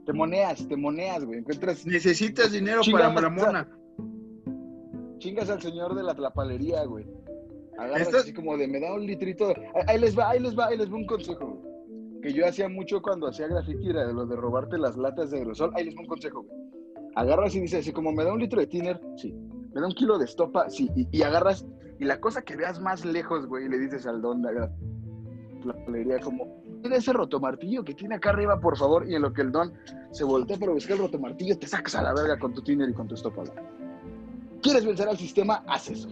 [0.06, 1.40] Te moneas, te moneas, güey.
[1.40, 3.68] Encuentras, Necesitas dinero para la mona.
[5.20, 7.06] chingas al señor de la tlapalería, güey.
[7.80, 9.54] Agarras así como de, me da un litrito.
[9.88, 11.62] Ahí, les va, ahí les va, ahí les va un consejo.
[12.22, 15.38] Que yo hacía mucho cuando hacía graffiti, era de lo de robarte las latas de
[15.38, 15.72] aerosol.
[15.76, 16.46] Ahí les va un consejo.
[17.16, 19.34] Agarras y dices así como, me da un litro de tiner, sí.
[19.74, 20.90] Me da un kilo de estopa, sí.
[20.96, 21.66] Y, y agarras,
[22.00, 24.72] y la cosa que veas más lejos, güey, y le dices al don de la
[25.62, 29.10] tlapalería como, mira ese rotomartillo que tiene acá arriba, por favor.
[29.10, 29.74] Y en lo que el don
[30.12, 32.94] se voltea para buscar el rotomartillo, te sacas a la verga con tu tiner y
[32.94, 33.58] con tu estopa, güey.
[34.62, 35.64] ¿Quieres vencer al sistema?
[35.68, 36.10] Haz eso.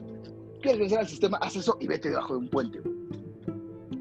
[0.67, 1.37] ¿Quieres vencer al sistema?
[1.37, 2.95] Haz eso y vete debajo de un puente, güey.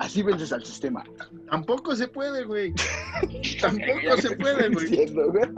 [0.00, 1.04] Así vences al sistema.
[1.48, 2.74] Tampoco se puede, güey.
[3.60, 4.86] Tampoco se puede, güey.
[4.86, 5.48] Diciendo, güey.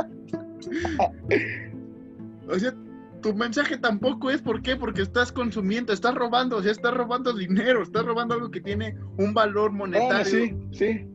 [2.49, 2.75] O sea,
[3.23, 4.77] tu mensaje tampoco es ¿por qué?
[4.77, 8.95] Porque estás consumiendo, estás robando, o sea, estás robando dinero, estás robando algo que tiene
[9.17, 10.25] un valor monetario.
[10.25, 11.07] sí, sí.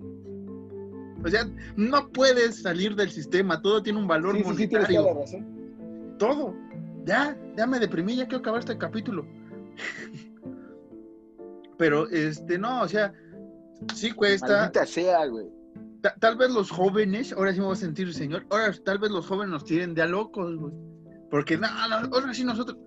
[1.24, 4.90] O sea, no puedes salir del sistema, todo tiene un valor Sí, sí, sí, tienes
[4.90, 5.02] monetario.
[5.02, 6.16] toda la razón.
[6.18, 6.56] todo.
[7.06, 9.26] Ya, ya me deprimí, ya quiero acabar este capítulo.
[11.78, 13.14] Pero, este, no, o sea,
[13.96, 14.48] sí cuesta.
[14.60, 15.48] Maldita sea, güey.
[16.02, 19.10] Ta- tal vez los jóvenes, ahora sí me voy a sentir señor, ahora tal vez
[19.12, 20.74] los jóvenes nos tiren de a locos, güey.
[21.32, 22.78] Porque, no, no, ahora sí nosotros,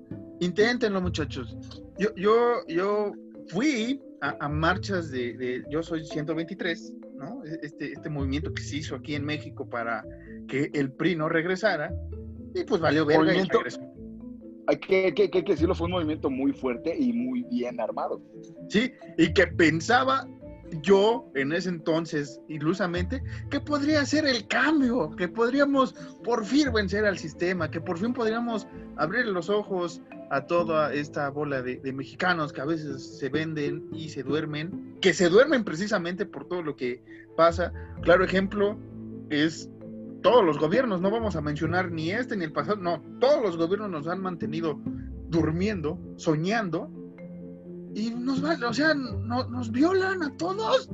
[0.40, 1.57] inténtenlo, muchachos.
[1.99, 3.12] Yo, yo, yo
[3.49, 7.42] fui a, a marchas de, de- yo soy 123, ¿no?
[7.62, 10.05] Este, este movimiento que se hizo aquí en México para
[10.46, 11.92] que el PRI no regresara,
[12.55, 13.81] y pues valió verga y Movimiento- regresó.
[14.68, 18.20] Hay que, que, que, decirlo, fue un movimiento muy fuerte y muy bien armado.
[18.68, 18.92] ¿sí?
[19.16, 20.26] Y que pensaba
[20.83, 27.05] yo en ese entonces, ilusamente, que podría ser el cambio, que podríamos por fin vencer
[27.05, 32.52] al sistema, que por fin podríamos abrir los ojos a toda esta bola de mexicanos
[32.52, 36.74] que a veces se venden y se duermen, que se duermen precisamente por todo lo
[36.74, 37.00] que
[37.37, 37.72] pasa.
[38.02, 38.76] Claro ejemplo
[39.31, 39.70] es
[40.26, 43.56] todos los gobiernos, no vamos a mencionar ni este ni el pasado, no, todos los
[43.56, 44.76] gobiernos nos han mantenido
[45.28, 46.90] durmiendo, soñando,
[47.94, 50.90] y nos o sea, no- nos violan a todos.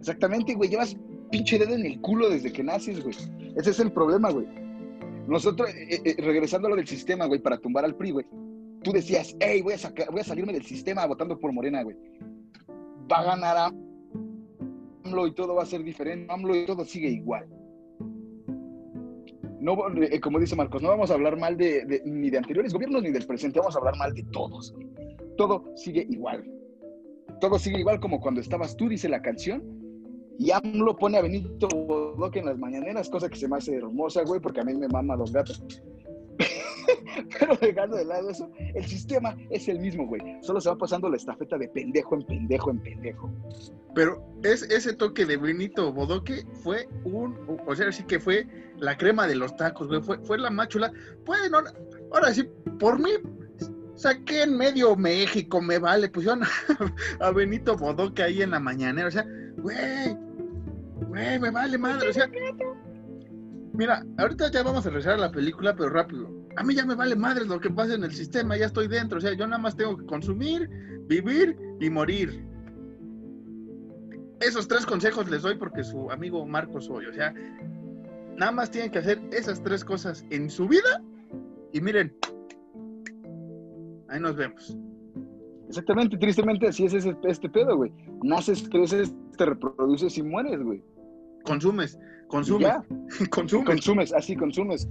[0.00, 0.68] Exactamente, güey.
[0.68, 0.94] Llevas
[1.30, 3.16] pinche dedo en el culo desde que naces, güey.
[3.56, 4.46] Ese es el problema, güey.
[5.26, 8.26] Nosotros, eh, eh, regresando a lo del sistema, güey, para tumbar al PRI, güey.
[8.82, 11.96] Tú decías, hey, voy a, sacar, voy a salirme del sistema votando por Morena, güey.
[13.10, 13.56] Va a ganar
[15.06, 16.32] AMLO y todo va a ser diferente.
[16.32, 17.46] AMLO y todo sigue igual.
[19.60, 23.02] No, eh, como dice Marcos, no vamos a hablar mal de, ni de anteriores gobiernos
[23.02, 24.74] ni del presente, vamos a hablar mal de todos.
[25.36, 26.44] Todo sigue igual.
[27.40, 29.62] Todo sigue igual como cuando estabas tú, dice la canción,
[30.38, 34.22] y AMLO pone a Benito Bodoque en las mañaneras, cosa que se me hace hermosa,
[34.24, 35.62] güey, porque a mí me mama los gatos.
[37.38, 40.20] Pero dejando de lado eso, el sistema es el mismo, güey.
[40.42, 43.30] Solo se va pasando la estafeta de pendejo en pendejo en pendejo.
[43.94, 48.46] Pero es, ese toque de Benito Bodoque fue un, o sea, sí que fue
[48.78, 50.92] la crema de los tacos, güey, fue, fue la máchula.
[51.24, 51.58] Bueno,
[52.12, 53.10] ahora sí, por mí,
[53.94, 56.48] saqué en medio México, me vale, pusieron a,
[57.26, 60.16] a Benito Bodoque ahí en la mañanera, o sea, güey,
[61.08, 62.30] güey, me vale madre, o sea,
[63.76, 66.28] mira, ahorita ya vamos a regresar a la película, pero rápido.
[66.56, 69.18] A mí ya me vale madre lo que pasa en el sistema, ya estoy dentro,
[69.18, 70.68] o sea, yo nada más tengo que consumir,
[71.06, 72.44] vivir y morir.
[74.40, 77.34] Esos tres consejos les doy porque su amigo Marcos soy, o sea,
[78.36, 81.02] nada más tienen que hacer esas tres cosas en su vida
[81.72, 82.14] y miren,
[84.08, 84.76] ahí nos vemos.
[85.68, 87.92] Exactamente, tristemente así es ese, este pedo, güey.
[88.22, 90.82] Naces, creces, te reproduces y mueres, güey.
[91.44, 91.98] Consumes,
[92.28, 92.72] consumes,
[93.30, 93.66] consumes.
[93.66, 94.88] consumes, así consumes.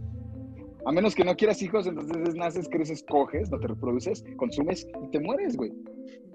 [0.85, 5.09] A menos que no quieras hijos, entonces naces, creces, coges, no te reproduces, consumes y
[5.09, 5.73] te mueres, güey.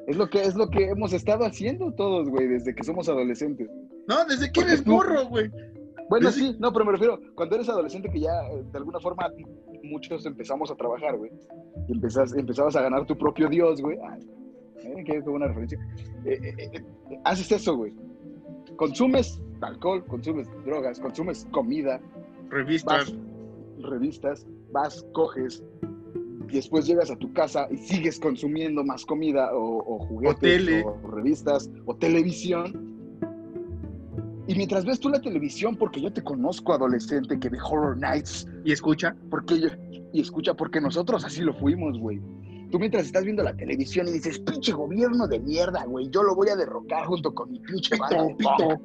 [0.09, 3.69] Es lo que es lo que hemos estado haciendo todos, güey, desde que somos adolescentes.
[4.09, 5.51] No, desde que Porque eres tú- morro, güey.
[6.09, 8.99] Bueno, Desde- sí, no, pero me refiero, cuando eres adolescente que ya eh, de alguna
[8.99, 9.31] forma
[9.85, 11.31] muchos empezamos a trabajar, güey.
[11.89, 13.97] Y empezas, empezabas a ganar tu propio Dios, güey.
[14.11, 14.21] Ay,
[14.83, 15.79] eh, qué, buena referencia.
[16.25, 16.83] Eh, eh,
[17.25, 17.93] haces eso, güey.
[18.77, 22.01] Consumes alcohol, consumes drogas, consumes comida.
[22.49, 23.15] Revistas.
[23.79, 25.63] revistas, vas, coges,
[26.51, 31.71] y después llegas a tu casa y sigues consumiendo más comida o, juguetes o, revistas
[31.87, 32.89] o televisión.
[34.49, 38.49] Y mientras ves tú la televisión, porque yo te conozco adolescente que ve Horror Nights.
[38.65, 39.15] Y escucha.
[39.31, 39.69] Porque yo,
[40.13, 42.21] y escucha, porque nosotros así lo fuimos, güey.
[42.73, 46.35] Tú mientras estás viendo la televisión y dices, pinche gobierno de mierda, güey, yo lo
[46.35, 48.81] voy a derrocar junto con mi pinche pito, pito,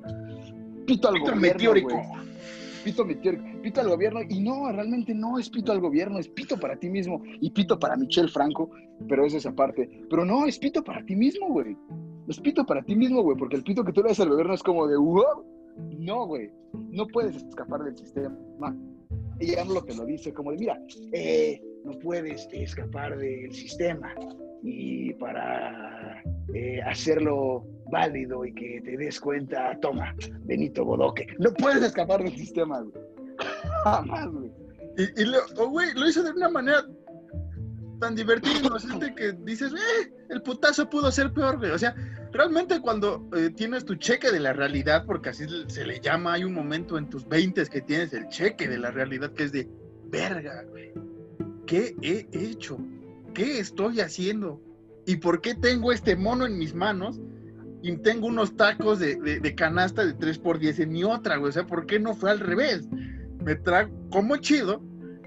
[0.85, 2.01] pito, al gobierno, meteórico
[2.85, 3.03] pito,
[3.63, 6.87] pito al gobierno, y no, realmente no es pito al gobierno, es pito para ti
[6.87, 8.69] mismo, y pito para Michelle Franco,
[9.09, 9.89] pero eso es aparte.
[10.09, 11.75] Pero no, es pito para ti mismo, güey.
[12.27, 14.53] Es pito para ti mismo, güey, porque el pito que tú le das al gobierno
[14.53, 15.43] es como de, wow,
[15.97, 18.37] no, güey, no puedes escapar del sistema.
[19.39, 20.79] Y lo que lo dice como de, mira,
[21.11, 24.13] eh, no puedes escapar del sistema.
[24.67, 26.23] Y para
[26.55, 31.27] eh, hacerlo válido y que te des cuenta, toma, Benito Bodoque.
[31.37, 33.05] No puedes escapar del sistema, güey.
[33.83, 34.51] Jamás, güey.
[34.97, 36.83] Y, lo, oh, lo hizo de una manera
[37.99, 38.59] tan divertida
[39.07, 41.71] y que dices, eh, el putazo pudo ser peor, güey.
[41.71, 41.93] O sea,
[42.31, 46.43] realmente cuando eh, tienes tu cheque de la realidad, porque así se le llama, hay
[46.43, 49.69] un momento en tus 20 que tienes el cheque de la realidad que es de,
[50.05, 50.91] verga, güey.
[51.67, 52.77] ¿Qué he hecho?
[53.35, 54.61] ¿Qué estoy haciendo?
[55.05, 57.19] ¿Y por qué tengo este mono en mis manos?
[57.83, 61.49] Y tengo unos tacos de, canasta de 3x10 en mi otra, güey.
[61.49, 62.87] O sea, ¿por qué no fue al revés?
[63.43, 64.81] Me trago como chido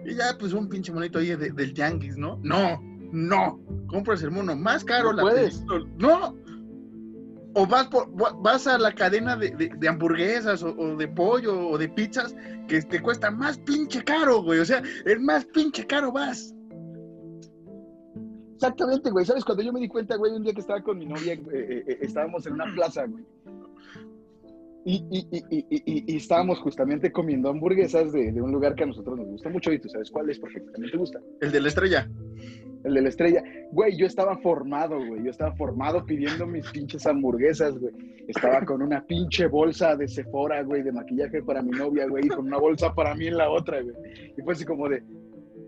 [0.04, 2.40] y ya, pues un pinche monito ahí del Yankees, ¿no?
[2.42, 2.80] No,
[3.12, 3.60] no.
[3.86, 5.12] Compras el mono más caro.
[5.12, 5.62] No la puedes.
[5.98, 6.34] No.
[7.54, 7.88] O vas,
[8.42, 12.34] vas a la cadena de, hamburguesas o, o, de pollo o de pizzas
[12.68, 14.60] que te cuesta más pinche caro, güey.
[14.60, 16.54] O sea, es más pinche caro vas.
[18.58, 19.24] Exactamente, güey.
[19.24, 19.44] ¿Sabes?
[19.44, 21.84] Cuando yo me di cuenta, güey, un día que estaba con mi novia, eh, eh,
[21.86, 23.24] eh, estábamos en una plaza, güey.
[24.84, 29.70] Y, y, estábamos justamente comiendo hamburguesas de, un lugar que a nosotros nos gusta mucho
[29.72, 31.20] y tú sabes cuál es porque también te gusta.
[31.40, 32.08] El de la estrella.
[32.82, 33.44] El de la estrella.
[33.70, 35.22] Güey, yo estaba formado, güey.
[35.22, 37.92] Yo estaba formado pidiendo mis pinches hamburguesas, güey.
[38.26, 42.28] Estaba con una pinche bolsa de Sephora, güey, de maquillaje para mi novia, güey, y
[42.28, 43.94] con una bolsa para mí en la otra, güey.
[44.36, 45.02] Y fue así como de,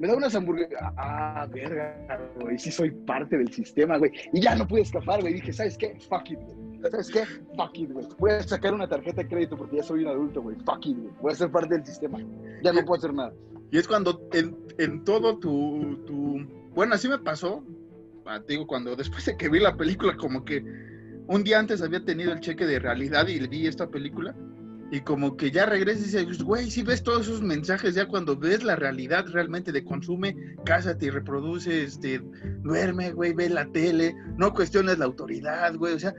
[0.01, 0.81] me da unas hamburguesas.
[0.97, 1.95] Ah, verga,
[2.41, 4.11] güey, sí soy parte del sistema, güey.
[4.33, 5.35] Y ya no pude escapar, güey.
[5.35, 5.95] Dije, ¿sabes qué?
[6.09, 6.91] Fuck it, güey.
[6.91, 7.27] ¿Sabes qué?
[7.55, 8.07] Fuck it, güey.
[8.19, 10.57] Voy a sacar una tarjeta de crédito porque ya soy un adulto, güey.
[10.65, 11.13] Fuck it, güey.
[11.21, 12.19] Voy a ser parte del sistema.
[12.63, 13.35] Ya no puedo hacer nada.
[13.71, 16.47] Y es cuando en, en todo tu, tu...
[16.75, 17.63] Bueno, así me pasó.
[18.25, 20.65] Ah, te digo, cuando después de que vi la película, como que
[21.27, 24.35] un día antes había tenido el cheque de realidad y vi esta película
[24.93, 28.37] y como que ya regresas y dices, güey, si ves todos esos mensajes, ya cuando
[28.37, 30.35] ves la realidad realmente de consume,
[30.65, 32.21] cásate y reproduce, este,
[32.63, 36.13] duerme, güey, ve la tele, no cuestiones la autoridad, güey, o sea,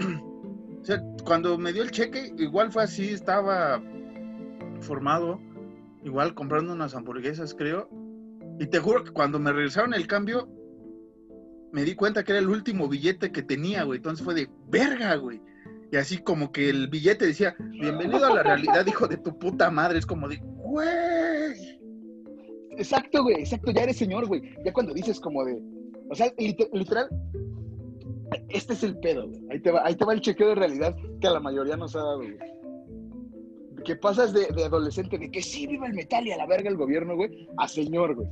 [0.80, 3.80] o sea, cuando me dio el cheque, igual fue así, estaba
[4.80, 5.40] formado,
[6.02, 7.88] igual comprando unas hamburguesas, creo,
[8.58, 10.48] y te juro que cuando me regresaron el cambio,
[11.72, 15.14] me di cuenta que era el último billete que tenía, güey, entonces fue de verga,
[15.14, 15.40] güey
[15.90, 19.70] y así como que el billete decía, bienvenido a la realidad, hijo de tu puta
[19.70, 19.98] madre.
[19.98, 21.78] Es como de, güey.
[22.70, 24.42] Exacto, güey, exacto, ya eres señor, güey.
[24.64, 25.58] Ya cuando dices como de,
[26.10, 27.08] o sea, literal,
[28.48, 29.40] este es el pedo, güey.
[29.50, 31.94] Ahí te va, ahí te va el chequeo de realidad que a la mayoría nos
[31.94, 32.36] ha dado, güey.
[33.84, 36.76] Que pasas de, adolescente, de que sí, viva el metal y a la verga el
[36.76, 38.28] gobierno, güey, a señor, güey.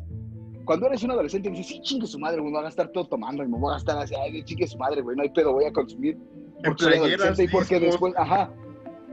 [0.65, 3.07] Cuando eres un adolescente dices, sí, chingue su madre, güey, me voy a gastar todo
[3.07, 5.53] tomando y me voy a gastar así, ay, chingue su madre, güey, no hay pedo,
[5.53, 6.19] voy a consumir
[6.65, 8.51] porque soy adolescente y porque después, ajá,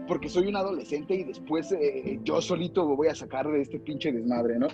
[0.08, 4.12] porque soy un adolescente y después eh, yo solito voy a sacar de este pinche
[4.12, 4.68] desmadre, ¿no?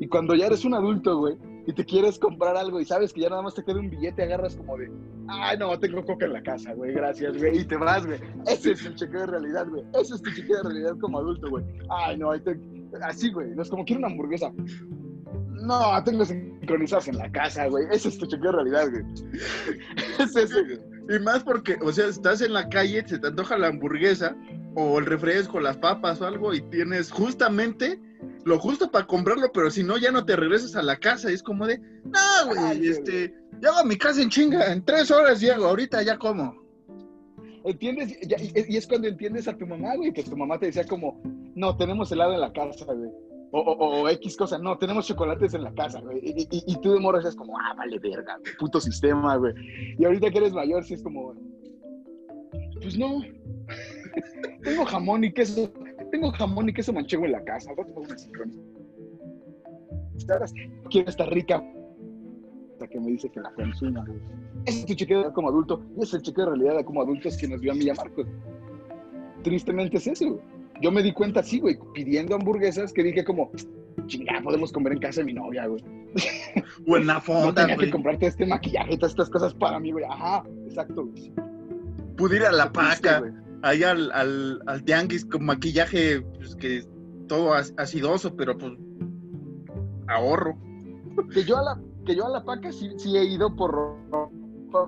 [0.00, 3.22] Y cuando ya eres un adulto, güey, y te quieres comprar algo y sabes que
[3.22, 4.90] ya nada más te queda un billete, agarras como de,
[5.28, 8.20] ay, no, tengo coca en la casa, güey, gracias, güey, y te vas, güey.
[8.46, 9.82] Ese es el chequeo de realidad, güey.
[10.00, 11.64] Ese es tu chequeo de realidad como adulto, güey.
[11.88, 12.30] Ay, no,
[13.02, 14.52] así, güey, no es como quiero una hamburguesa.
[15.62, 17.86] No, tengo sincronizados en la casa, güey.
[17.90, 19.04] Ese es tu chequeo de realidad, güey.
[20.20, 20.95] es ese, güey.
[21.08, 24.36] Y más porque, o sea, estás en la calle, se te antoja la hamburguesa
[24.74, 28.00] o el refresco, las papas o algo y tienes justamente
[28.44, 31.30] lo justo para comprarlo, pero si no, ya no te regresas a la casa.
[31.30, 35.10] Y es como de, no, güey, este, llego a mi casa en chinga, en tres
[35.10, 36.54] horas llego, ahorita ya como.
[37.64, 38.16] ¿Entiendes?
[38.22, 41.20] y, es cuando entiendes a tu mamá, güey, que tu mamá te decía como,
[41.56, 43.10] no, tenemos helado en la casa, güey.
[43.52, 46.18] O, o, X cosa, no, tenemos chocolates en la casa, güey.
[46.22, 49.54] Y, y, tú de morro es como, ah, vale verga, puto sistema, güey.
[49.98, 51.34] Y ahorita que eres mayor, sí es como,
[52.80, 53.20] pues no.
[54.62, 55.70] tengo jamón y queso,
[56.10, 57.70] tengo jamón y queso manchego en la casa.
[60.90, 61.62] quiero estar rica
[62.72, 64.04] hasta que me dice que la consuma.
[64.66, 67.48] Ese es tu chequeo como adulto y es el chequeo de realidad como adultos que
[67.48, 68.26] nos dio a mí y a Marcos.
[69.42, 70.40] Tristemente es eso.
[70.82, 73.50] Yo me di cuenta así, güey, pidiendo hamburguesas que dije como,
[74.06, 75.82] chingada, podemos comer en casa de mi novia, güey.
[76.86, 77.86] Buena fonda, no tenía güey.
[77.86, 80.04] que comprarte este maquillaje y todas estas cosas para mí, güey.
[80.04, 81.32] Ajá, exacto, güey.
[82.16, 83.22] Pude ir a la paca,
[83.62, 86.82] ahí al, al, al tianguis con maquillaje, pues que
[87.28, 88.72] todo as- acidoso, pero pues
[90.08, 90.56] ahorro.
[91.32, 94.30] Que yo a la, que yo a la paca sí, sí he ido por ropa,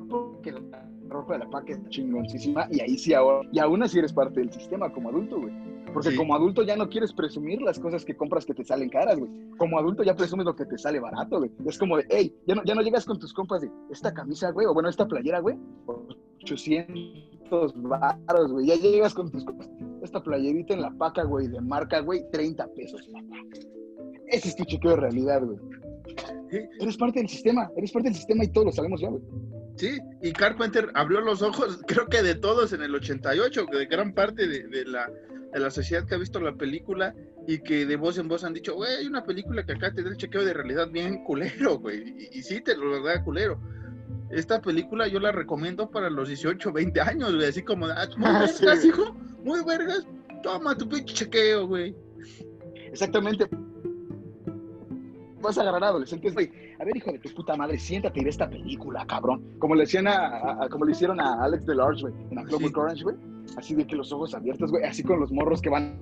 [0.09, 3.99] porque la ropa de la paca es chingoncísima y ahí sí ahora, y aún así
[3.99, 5.53] eres parte del sistema como adulto, güey.
[5.99, 6.17] Porque Sí.
[6.17, 9.31] como adulto ya no quieres presumir las cosas que compras que te salen caras, güey.
[9.57, 11.51] Como adulto ya presumes lo que te sale barato, güey.
[11.67, 14.51] Es como de, hey, ya no, ya no llegas con tus compas de, esta camisa,
[14.53, 15.59] güey, o bueno, esta playera, güey,
[16.43, 18.67] 800 baros, güey.
[18.67, 19.69] Ya llegas con tus compas,
[20.03, 23.09] esta playerita en la paca, güey, de marca, güey, 30 pesos.
[24.29, 25.59] Ese es tu chequeo de realidad, güey.
[26.51, 26.59] Sí.
[26.81, 29.23] Eres parte del sistema, eres parte del sistema y todos lo sabemos ya, güey.
[29.77, 34.13] Sí, y Carpenter abrió los ojos, creo que de todos en el 88, de gran
[34.13, 35.09] parte de, de la,
[35.53, 37.15] de la sociedad que ha visto la película
[37.47, 40.03] y que de voz en voz han dicho, güey, hay una película que acá te
[40.03, 43.59] da el chequeo de realidad bien culero, güey, y, y sí te lo da culero.
[44.31, 48.27] Esta película yo la recomiendo para los 18, 20 años, güey, así como, ah, muy
[48.29, 48.89] Ah, vergas, sí.
[48.89, 50.07] hijo, muy vergas,
[50.43, 51.97] toma tu pinche chequeo, güey.
[52.91, 53.49] Exactamente.
[55.41, 56.51] Vas a agarrar a adolescentes, güey.
[56.81, 59.43] A ver, hijo de tu puta madre, siéntate y ve esta película, cabrón.
[59.59, 62.45] Como le, hacían a, a- a- como le hicieron a Alex Delarge, güey, en A
[62.45, 62.81] Clockwork Sí.
[62.81, 63.17] Orange, güey.
[63.57, 64.85] Así de que los ojos abiertos, güey.
[64.85, 65.99] Así con los morros que van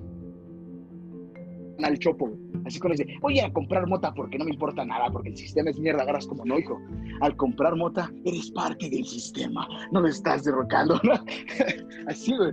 [1.83, 2.39] al chopo, güey.
[2.65, 5.69] Así con de, voy a comprar mota porque no me importa nada, porque el sistema
[5.69, 6.03] es mierda.
[6.03, 6.79] Agarras como no, hijo.
[7.21, 9.67] Al comprar mota, eres parte del sistema.
[9.91, 11.13] No lo estás derrocando, ¿no?
[12.07, 12.51] Así, güey.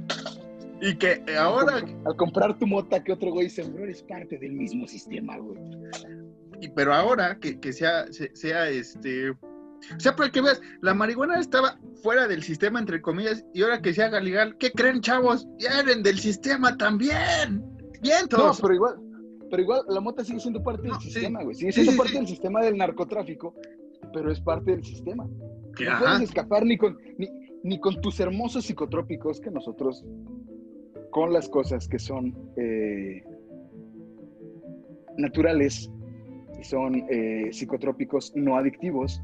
[0.82, 4.52] Y que eh, ahora, Al comprar tu mota que otro güey sembró, eres parte del
[4.52, 5.58] mismo sistema, güey.
[6.60, 9.32] y- pero ahora que, que sea, se- sea este.
[9.96, 13.80] O sea, para que veas, la marihuana estaba fuera del sistema, entre comillas, y ahora
[13.82, 15.46] que se haga legal, ¿qué creen, chavos?
[15.58, 17.62] Eran del sistema también.
[18.00, 18.60] Bien, No, todos.
[18.60, 18.94] pero igual,
[19.50, 21.10] pero igual la mota sigue siendo parte No, del sí.
[21.10, 21.54] sistema, güey.
[21.54, 22.18] Sigue siendo sí, parte sí.
[22.18, 23.54] del sistema del narcotráfico,
[24.12, 25.24] pero es parte del sistema.
[25.26, 25.98] No ajá.
[26.04, 27.28] puedes escapar ni con, ni,
[27.62, 30.04] ni con tus hermosos psicotrópicos que nosotros,
[31.10, 33.22] con las cosas que son eh,
[35.16, 35.90] naturales
[36.60, 39.20] y son eh, psicotrópicos no adictivos,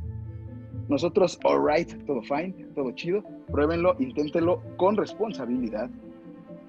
[0.91, 5.88] nosotros, alright, todo fine, todo chido, pruébenlo, inténtenlo con responsabilidad.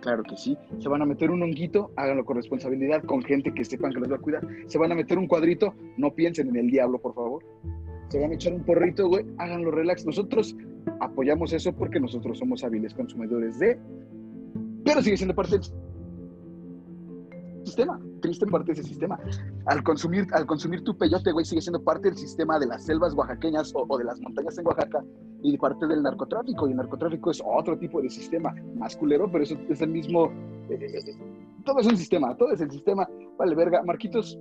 [0.01, 0.57] Claro que sí.
[0.79, 4.11] Se van a meter un honguito, háganlo con responsabilidad, con gente que sepan que los
[4.11, 4.47] va a cuidar.
[4.67, 7.43] Se van a meter un cuadrito, no piensen en el diablo, por favor.
[8.09, 10.05] Se van a echar un porrito, güey, háganlo relax.
[10.05, 10.55] Nosotros
[10.99, 13.79] apoyamos eso porque nosotros somos hábiles consumidores de.
[14.85, 15.63] Pero sigue siendo parte del
[17.63, 19.19] sistema, triste parte de ese sistema.
[19.65, 23.13] Al consumir, al consumir tu peyote, güey, sigue siendo parte del sistema de las selvas
[23.13, 25.03] oaxaqueñas o, de las montañas en Oaxaca
[25.43, 26.67] y parte del narcotráfico.
[26.67, 30.25] Y el narcotráfico es otro tipo de sistema, más culero, pero eso es el mismo.
[30.69, 31.17] eh, eh,
[31.65, 33.07] todo es un sistema, todo es el sistema.
[33.37, 33.83] Vale, verga.
[33.83, 34.39] Marquitos,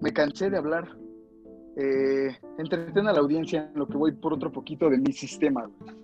[0.00, 0.88] me cansé de hablar.
[1.74, 5.66] Eh, entretén a la audiencia en lo que voy por otro poquito de mi sistema.
[5.66, 6.01] güey.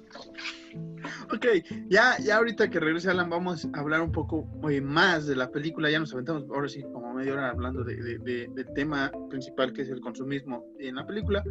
[1.33, 1.47] Ok,
[1.89, 4.45] ya, ya ahorita que regrese Alan, vamos a hablar un poco
[4.83, 5.91] más de la película.
[5.91, 9.73] Ya nos aventamos ahora sí como media hora hablando de, de- de- del tema principal
[9.73, 11.45] que es el consumismo en la película.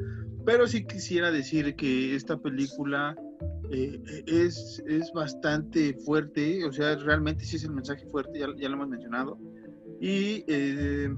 [0.45, 3.15] Pero sí quisiera decir que esta película
[3.71, 8.69] eh, es, es bastante fuerte, o sea, realmente sí es el mensaje fuerte, ya, ya
[8.69, 9.37] lo hemos mencionado.
[9.99, 11.13] Y eh,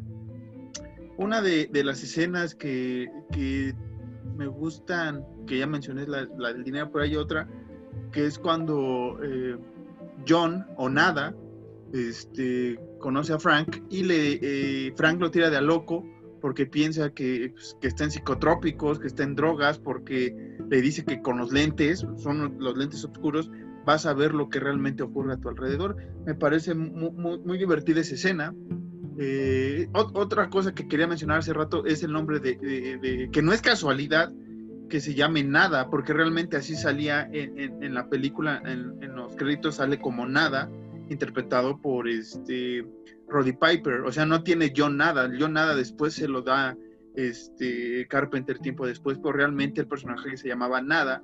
[1.18, 3.74] una de las escenas que, que
[4.36, 7.48] me gustan, que ya mencioné, la, la del dinero, pero hay otra
[8.14, 9.58] que es cuando eh,
[10.28, 11.36] John o nada
[11.94, 14.40] este, conoce a Frank y le
[14.88, 16.06] eh, Frank lo tira de a loco
[16.42, 20.34] porque piensa que, pues, que está en psicotrópicos, que está en drogas, porque
[20.70, 23.52] le dice que con los lentes, son los lentes oscuros,
[23.86, 25.98] vas a ver lo que realmente ocurre a tu alrededor.
[26.26, 28.54] Me parece mu- mu- muy, divertida esa escena.
[29.18, 33.30] Eh, ot- otra cosa que quería mencionar hace rato es el nombre de, de- de-
[33.32, 34.32] que no es casualidad,
[34.90, 40.00] que se llame Nada, porque realmente así salía en, la película, en, los créditos sale
[40.00, 40.70] como Nada,
[41.10, 42.86] interpretado por este
[43.28, 46.76] Roddy Piper, o sea, no tiene John Nada, John Nada después se lo da
[47.16, 51.24] este Carpenter tiempo después, pero realmente el personaje se llamaba Nada,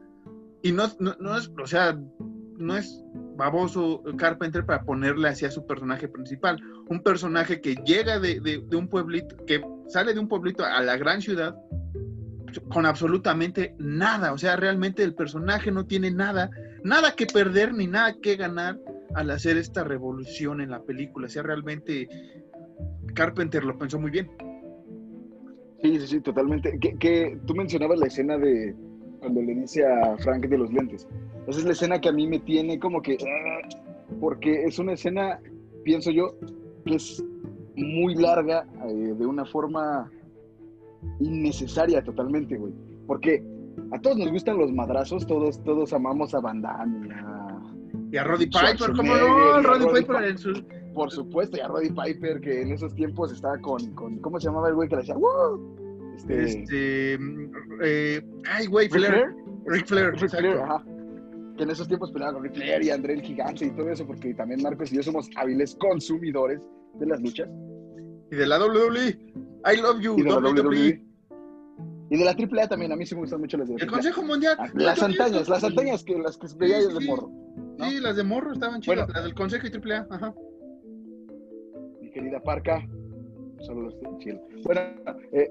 [0.61, 1.97] y no, no, no es, o sea,
[2.57, 3.03] no es
[3.37, 6.57] baboso Carpenter para ponerle así a su personaje principal,
[6.87, 10.81] un personaje que llega de, de- de un pueblito, que sale de un pueblito a
[10.81, 11.55] la gran ciudad,
[12.69, 14.33] con absolutamente nada.
[14.33, 16.49] O sea, realmente el personaje no tiene nada,
[16.83, 18.79] nada que perder ni nada que ganar
[19.13, 21.27] al hacer esta revolución en la película.
[21.27, 22.07] O sea, realmente
[23.13, 24.29] Carpenter lo pensó muy bien.
[25.81, 26.77] Sí, sí, sí, totalmente.
[26.79, 28.75] Que, tú mencionabas la escena de
[29.19, 31.07] cuando le dice a Frank de los lentes.
[31.47, 33.17] Esa es la escena que a mí me tiene como que...
[33.21, 33.67] ah,
[34.19, 35.39] Porque es una escena,
[35.83, 36.35] pienso yo,
[36.85, 37.23] que es
[37.75, 40.11] muy larga, eh, de una forma
[41.19, 42.73] innecesaria totalmente, güey.
[43.07, 43.43] Porque
[43.91, 47.61] a todos nos gustan los madrazos, todos, todos amamos a Van Damme, a-
[48.11, 49.59] Y a Roddy Piper, ¿cómo no?
[49.59, 50.65] y Roddy Roddy Piper Pi- en su...
[50.93, 54.47] por supuesto, y a Roddy Piper, que en esos tiempos estaba con, con ¿cómo se
[54.47, 55.17] llamaba el güey que le decía?
[55.17, 55.75] ¡Woo!
[56.15, 57.13] Este, Este...
[57.83, 59.11] eh, ay, güey, Flair.
[59.11, 59.35] Flair.
[59.65, 60.17] Ric Flair.
[60.29, 60.83] Flair, ajá.
[61.57, 64.05] Que en esos tiempos peleaba con Ric Flair y André el Gigante y todo eso,
[64.07, 66.61] porque también Marcos y yo somos hábiles consumidores
[66.99, 67.49] de las luchas
[68.31, 69.17] Y de la WWE.
[69.65, 70.61] I love you, y de WWE.
[70.61, 71.01] WWE.
[72.11, 73.87] Y de la AAA también, a mí sí me gustan mucho las de El.
[73.87, 74.55] Consejo Mundial.
[74.59, 75.65] Ah, Las antañas, las sí.
[75.65, 77.07] antañas que las que veía yo de Sí.
[77.07, 77.31] morro.
[77.79, 77.89] ¿no?
[77.89, 78.97] Sí, las de morro estaban chidas.
[78.97, 79.13] Bueno.
[79.13, 80.07] las del Consejo y AAA.
[80.11, 80.33] Ajá.
[82.01, 82.87] mi querida Parca.
[83.65, 84.41] Saludos del cielo.
[84.63, 84.81] Bueno,
[85.33, 85.49] eh,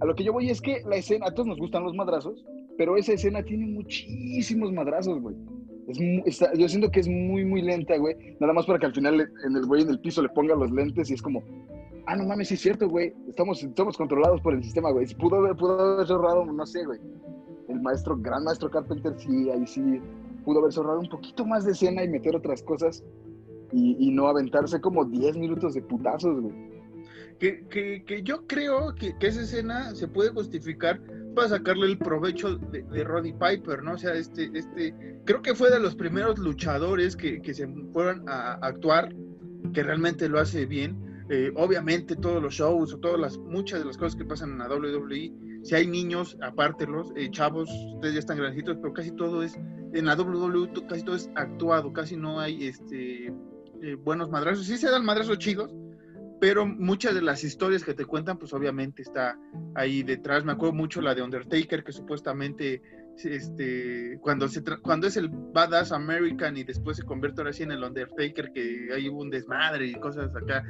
[0.00, 2.44] a lo que yo voy es que la escena, a todos nos gustan los madrazos,
[2.76, 5.36] pero esa escena tiene muchísimos madrazos, güey.
[5.86, 8.14] Es mu- está- yo siento que es muy, muy lenta, güey.
[8.40, 10.54] Nada más para que al final le- en el güey en el piso le ponga
[10.54, 11.42] los lentes y es como,
[12.08, 13.12] ah, no mames, sí es cierto, güey.
[13.28, 15.06] Estamos, estamos controlados por el sistema, güey.
[15.14, 16.98] Pudo haber, pudo haber ahorrado, no sé, güey.
[17.68, 20.00] El maestro, gran maestro Carpenter, sí, ahí sí
[20.44, 23.04] pudo haber ahorrado un poquito más de escena y meter otras cosas
[23.72, 26.54] y, y no aventarse como 10 minutos de putazos, güey.
[27.38, 31.00] Que, que, que yo creo que, que esa escena se puede justificar
[31.36, 33.92] para sacarle el provecho de, de Roddy Piper, ¿no?
[33.92, 34.94] O sea, este, este,
[35.24, 39.14] creo que fue de los primeros luchadores que se fueron a, a actuar,
[39.74, 41.07] que realmente lo hace bien.
[41.30, 44.58] Eh, obviamente todos los shows o todas las, muchas de las cosas que pasan en
[44.58, 49.42] la WWE, si hay niños, apártelos, eh, chavos, ustedes ya están grandecitos, pero casi todo
[49.42, 49.58] es,
[49.92, 53.26] en la WWE casi todo es actuado, casi no hay este
[53.82, 54.66] eh, buenos madrazos.
[54.66, 55.74] Sí se dan madrazos chidos,
[56.40, 59.38] pero muchas de las historias que te cuentan, pues obviamente está
[59.74, 60.44] ahí detrás.
[60.44, 62.80] Me acuerdo mucho la de Undertaker, que supuestamente
[63.24, 67.72] este, cuando, se cuando es el Badass American y después se convierte ahora sí en
[67.72, 70.64] el Undertaker, que hubo un desmadre y cosas acá,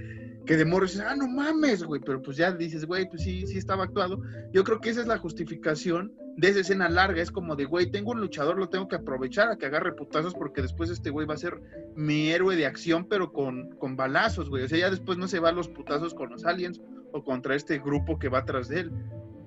[0.47, 3.47] que de morro dices, ah, no mames, güey, pero pues ya dices, güey, pues sí,
[3.47, 4.21] sí estaba actuado.
[4.53, 7.91] Yo creo que esa es la justificación de esa escena larga, es como de, güey,
[7.91, 11.27] tengo un luchador, lo tengo que aprovechar a que agarre putazos porque después este güey
[11.27, 11.61] va a ser
[11.97, 14.63] mi héroe de acción, pero con, con balazos, güey.
[14.63, 16.81] O sea, ya después no se va a los putazos con los aliens
[17.13, 18.93] o contra este grupo que va atrás de él.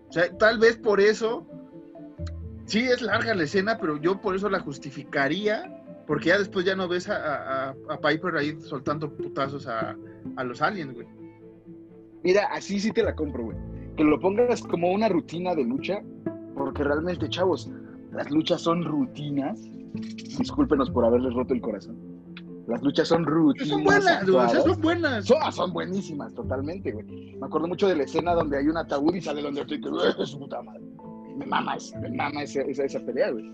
[0.09, 1.47] O sea, tal vez por eso,
[2.71, 6.75] sí es larga la escena, pero yo por eso la justificaría, porque ya después ya
[6.75, 9.95] no ves a, a- a Piper ahí soltando putazos a,
[10.37, 11.07] a los aliens, güey.
[12.23, 13.57] Mira, así sí te la compro, güey.
[13.97, 16.01] Que lo pongas como una rutina de lucha,
[16.55, 17.69] porque realmente, chavos,
[18.13, 19.59] las luchas son rutinas.
[20.37, 21.97] Discúlpenos por haberles roto el corazón.
[22.67, 23.67] Las luchas son rutinas.
[23.69, 25.25] Son buenas, o sea, son buenas.
[25.25, 27.35] Son, ah, son buenísimas, totalmente, güey.
[27.37, 29.91] Me acuerdo mucho de la escena donde hay un ataúd y sale el Undertaker.
[30.19, 30.81] ¡Eh, su puta madre!
[31.41, 33.45] Me mama, me mama esa, esa, esa pelea, güey.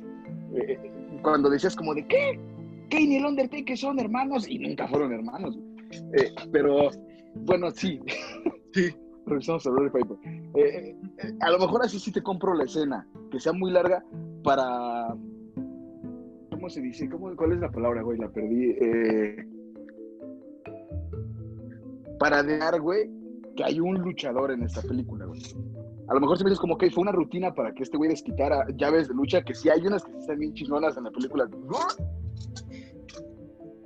[0.56, 0.92] Eh, eh,
[1.24, 2.40] cuando decías como de, ¿qué?
[2.90, 5.58] Kane y el Undertaker son hermanos y nunca fueron hermanos.
[5.58, 5.78] güey.
[6.14, 6.90] Eh, pero,
[7.46, 8.00] bueno, sí.
[8.74, 8.94] Sí.
[9.26, 10.18] Revisamos a Roddy Piper.
[10.56, 14.04] Eh, eh, a lo mejor así sí te compro la escena, que sea muy larga
[14.44, 15.16] para...
[16.52, 17.10] ¿Cómo se dice?
[17.10, 18.20] ¿Cómo, ¿Cuál es la palabra, güey?
[18.20, 18.76] La perdí.
[18.80, 19.48] Eh,
[22.20, 23.10] para dejar, güey,
[23.56, 25.42] que hay un luchador en esta película, güey.
[26.08, 28.10] A lo mejor se me dices como que fue una rutina para que este güey
[28.10, 31.50] desquitara llaves de lucha, que sí hay unas que están bien chingonas en la película.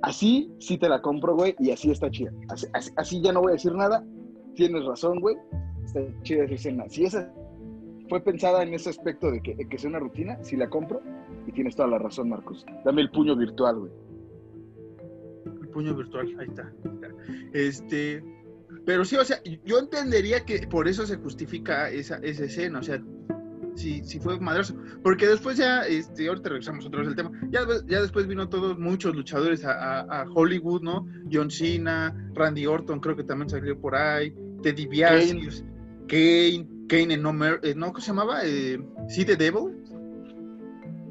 [0.02, 2.32] Así sí te la compro, güey, y así está chida.
[2.96, 4.04] Así, ya no voy a decir nada.
[4.54, 5.36] Tienes razón, güey.
[5.84, 6.84] Está chida esa escena.
[6.88, 7.32] Si esa
[8.08, 11.00] fue pensada en ese aspecto de que, que sea una rutina, sí la compro.
[11.46, 12.64] Y tienes toda la razón, Marcos.
[12.84, 13.92] Dame el puño virtual, güey.
[15.60, 16.72] El puño virtual, ahí está.
[17.52, 18.22] Este,
[18.84, 22.82] pero sí, o sea, yo entendería que por eso se justifica esa, esa escena, o
[22.82, 23.02] sea,
[23.74, 24.74] si, si fue madrazo.
[25.02, 28.78] Porque después ya, este, ahorita regresamos otra vez al tema, ya, ya después vino todos,
[28.78, 31.06] muchos luchadores a, a- a Hollywood, ¿no?
[31.32, 35.64] John Cena, Randy Orton, creo que también salió por ahí, Teddy Biasi,
[36.08, 38.40] Kane, Kane en No, Mer- eh, no, ¿cómo se llamaba?
[38.44, 38.78] Eh,
[39.08, 39.78] ¿Sí The Devil?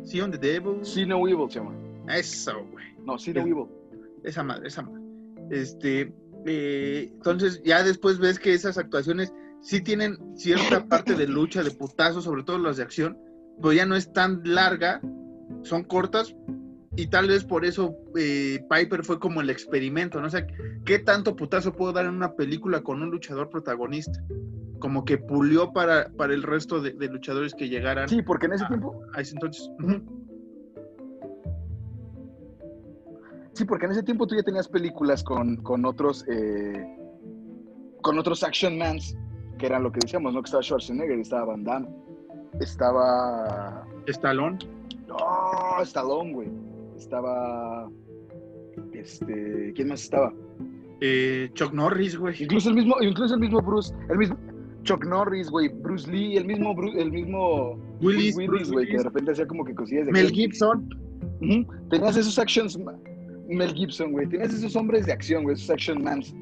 [0.03, 0.83] ¿Sí on the Devil?
[0.83, 1.73] See No Evil se llama.
[2.13, 3.65] Eso, güey No, See No Evil.
[4.23, 5.01] esa madre, esa madre.
[5.49, 6.13] Este,
[6.45, 11.71] eh, entonces ya después ves que esas actuaciones sí tienen cierta parte de lucha, de
[11.71, 13.17] putazo, sobre todo las de acción,
[13.61, 15.01] pero ya no es tan larga,
[15.63, 16.35] son cortas
[16.95, 20.27] y tal vez por eso eh, Piper fue como el experimento, ¿no?
[20.27, 20.45] O sea,
[20.85, 24.19] ¿qué tanto putazo puedo dar en una película con un luchador protagonista?
[24.79, 28.53] Como que pulió para, para el resto de, de luchadores que llegaran Sí, porque en
[28.53, 28.67] ese Ah.
[28.69, 29.69] tiempo a ese entonces.
[29.79, 30.01] Ujú.
[33.53, 36.97] Sí, porque en ese tiempo tú ya tenías películas con, con otros eh,
[38.01, 39.15] con otros action mans
[39.61, 40.41] que era lo que decíamos, ¿no?
[40.41, 41.87] Que estaba Schwarzenegger, estaba Van Damme,
[42.59, 43.85] estaba...
[44.07, 44.57] Stallone.
[45.07, 46.49] No, Stallone, güey.
[46.97, 47.87] Estaba...
[48.93, 49.71] Este...
[49.75, 50.33] ¿Quién más estaba?
[50.99, 52.35] Eh, Chuck Norris, güey.
[52.41, 54.35] Incluso el mismo, incluso el mismo Bruce, el mismo
[54.83, 58.35] Chuck Norris, güey, Bruce Lee, el mismo, el mismo Willis,
[58.71, 60.89] güey, que de repente hacía como que cosillas de Mel Gibson.
[61.89, 62.77] Tenías esos actions,
[63.55, 66.33] Mel Gibson, güey, tenías esos hombres de acción, güey, esos action mans,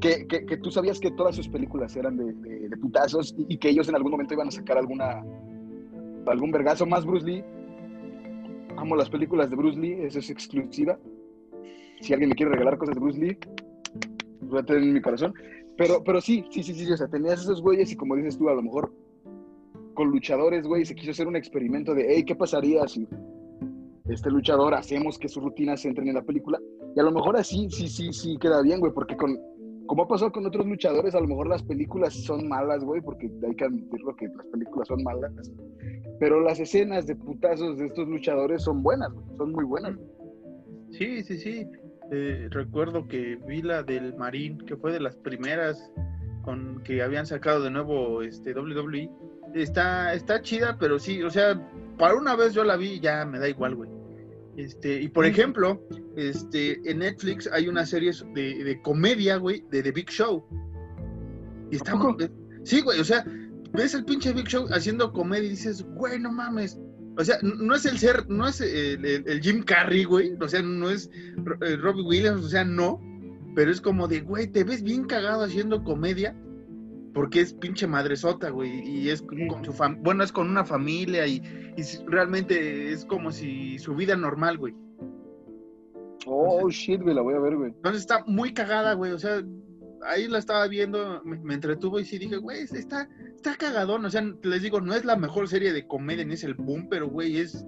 [0.00, 3.70] que, que, que, tú sabías que todas sus películas eran de, de, putazos y, que
[3.70, 5.22] ellos en algún momento iban a sacar alguna,
[6.26, 7.44] algún vergazo más Bruce Lee.
[8.76, 10.98] Amo las películas de Bruce Lee, eso es exclusiva.
[12.00, 13.38] Si alguien me quiere regalar cosas de Bruce Lee,
[14.40, 15.34] voy a tener en mi corazón.
[15.76, 18.48] Pero, pero sí, sí, sí, sí, o sea, tenías esos güeyes y como dices tú,
[18.48, 18.92] a lo mejor
[19.94, 23.06] con luchadores, güey, se quiso hacer un experimento de, hey, ¿qué pasaría si
[24.08, 26.58] este luchador hacemos que sus rutinas entren en la película?
[26.94, 29.38] Y a lo mejor así, sí, sí, sí, queda bien, güey, porque con,
[29.86, 33.30] como ha pasado con otros luchadores, a lo mejor las películas son malas, güey, porque
[33.46, 35.32] hay que admitirlo que las películas son malas.
[36.18, 39.98] Pero las escenas de putazos de estos luchadores son buenas, güey, son muy buenas.
[40.90, 41.66] Sí, sí, sí.
[42.10, 45.90] Eh, recuerdo que vi la del Marín, que fue de las primeras
[46.42, 49.10] con que habían sacado de nuevo este WWE.
[49.54, 51.60] Está, está chida, pero sí, o sea,
[51.98, 53.90] para una vez yo la vi ya me da igual, güey.
[54.56, 55.80] Este, y por ejemplo,
[56.16, 60.44] este, en Netflix hay una serie de, de comedia, güey, de The Big Show.
[61.70, 61.94] Y está
[62.64, 63.24] Sí, güey, o sea,
[63.72, 66.78] ves el pinche Big Show haciendo comedia y dices, güey, no mames,
[67.18, 70.34] o sea, no es el ser, no es el, Jim Carrey, güey.
[70.40, 71.10] O sea, no es
[71.60, 73.00] eh, Robbie Williams, o sea, no.
[73.54, 76.34] Pero es como de, güey, te ves bien cagado haciendo comedia.
[77.14, 78.88] Porque es pinche madresota, güey.
[78.88, 79.72] Y es con su.
[80.00, 81.42] Bueno, es con una familia y,
[82.06, 84.74] realmente es como si su vida normal, güey.
[86.26, 87.70] Oh, shit, güey, la voy a ver, güey.
[87.70, 89.12] Entonces está muy cagada, güey.
[89.12, 89.42] O sea,
[90.06, 94.04] ahí la estaba viendo, me, entretuvo y sí dije, güey, está, está cagadón.
[94.04, 96.88] O sea, les digo, no es la mejor serie de comedia ni es el boom,
[96.88, 97.64] pero güey, es,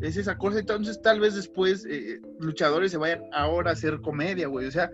[0.00, 0.60] es esa cosa.
[0.60, 4.66] Entonces, tal vez después eh, luchadores se vayan ahora a hacer comedia, güey.
[4.66, 4.90] O sea,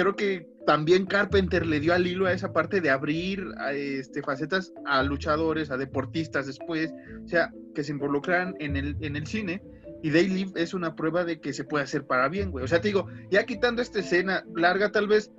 [0.00, 3.44] creo que también Carpenter le dio al hilo a esa parte de abrir
[3.74, 6.92] este, facetas a luchadores, a deportistas después,
[7.24, 9.62] o sea, que se involucran en el, en el cine.
[10.02, 12.64] Y Daily es una prueba de que se puede hacer para bien, güey.
[12.64, 15.30] O sea, te digo, ya quitando esta escena larga, tal vez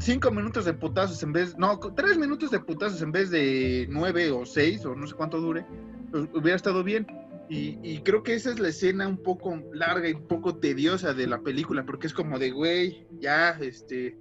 [0.00, 4.32] cinco minutos de putazos en vez, no, tres minutos de putazos en vez de nueve
[4.32, 5.64] o seis o no sé cuánto dure,
[6.10, 7.06] pues, hubiera estado bien.
[7.48, 11.26] Y, creo que esa es la escena un poco larga y un poco tediosa de
[11.26, 14.16] la película, porque es como de, güey, ya, este,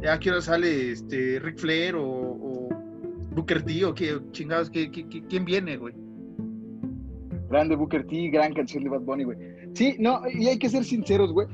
[0.00, 2.68] ya quiero sale, este, Ric Flair o,
[3.32, 5.94] Booker T o qué chingados, ¿qué, quién viene, güey?
[7.50, 9.38] Grande Booker T, gran canción de Bad Bunny, güey.
[9.74, 11.46] Sí, no, y hay que ser sinceros, güey.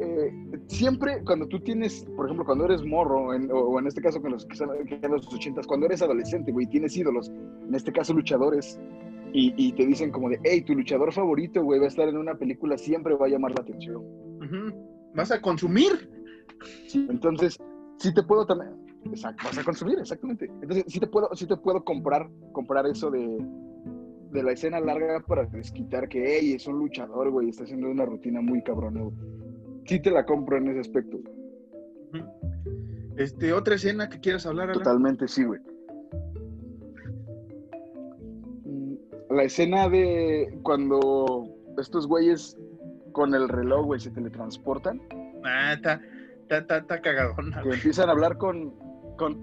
[0.00, 0.32] Eh,
[0.68, 4.46] siempre cuando tú tienes, por ejemplo, cuando eres morro, o, en este caso con los
[4.46, 8.80] que los ochentas, cuando eres adolescente, güey, tienes ídolos, en este caso luchadores,
[9.32, 12.34] y, te dicen como de, hey, tu luchador favorito, güey, va a estar en una
[12.34, 14.02] película, siempre va a llamar la atención.
[15.14, 16.10] Vas a consumir.
[16.94, 17.58] entonces,
[17.98, 18.72] sí te puedo también,
[19.06, 20.46] exacto, vas a consumir, exactamente.
[20.46, 23.38] Entonces, sí te puedo, sí te puedo comprar, comprar eso de,
[24.32, 28.04] de la escena larga para desquitar que, hey, es un luchador, güey, está haciendo una
[28.04, 29.02] rutina muy cabrona,
[29.86, 31.18] sí te la compro en ese aspecto.
[33.16, 35.60] Este, otra escena que quieras hablar, Totalmente, sí, güey.
[39.40, 42.58] La escena de cuando estos güeyes
[43.12, 45.00] con el reloj, güey, se teletransportan.
[45.44, 45.98] Ah, está,
[46.50, 47.62] está, está, cagadona.
[47.62, 48.74] Que empiezan a hablar con,
[49.16, 49.34] con,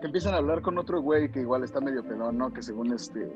[0.00, 2.50] que empiezan a hablar con otro güey que igual está medio pedón, ¿no?
[2.50, 3.30] Que según este,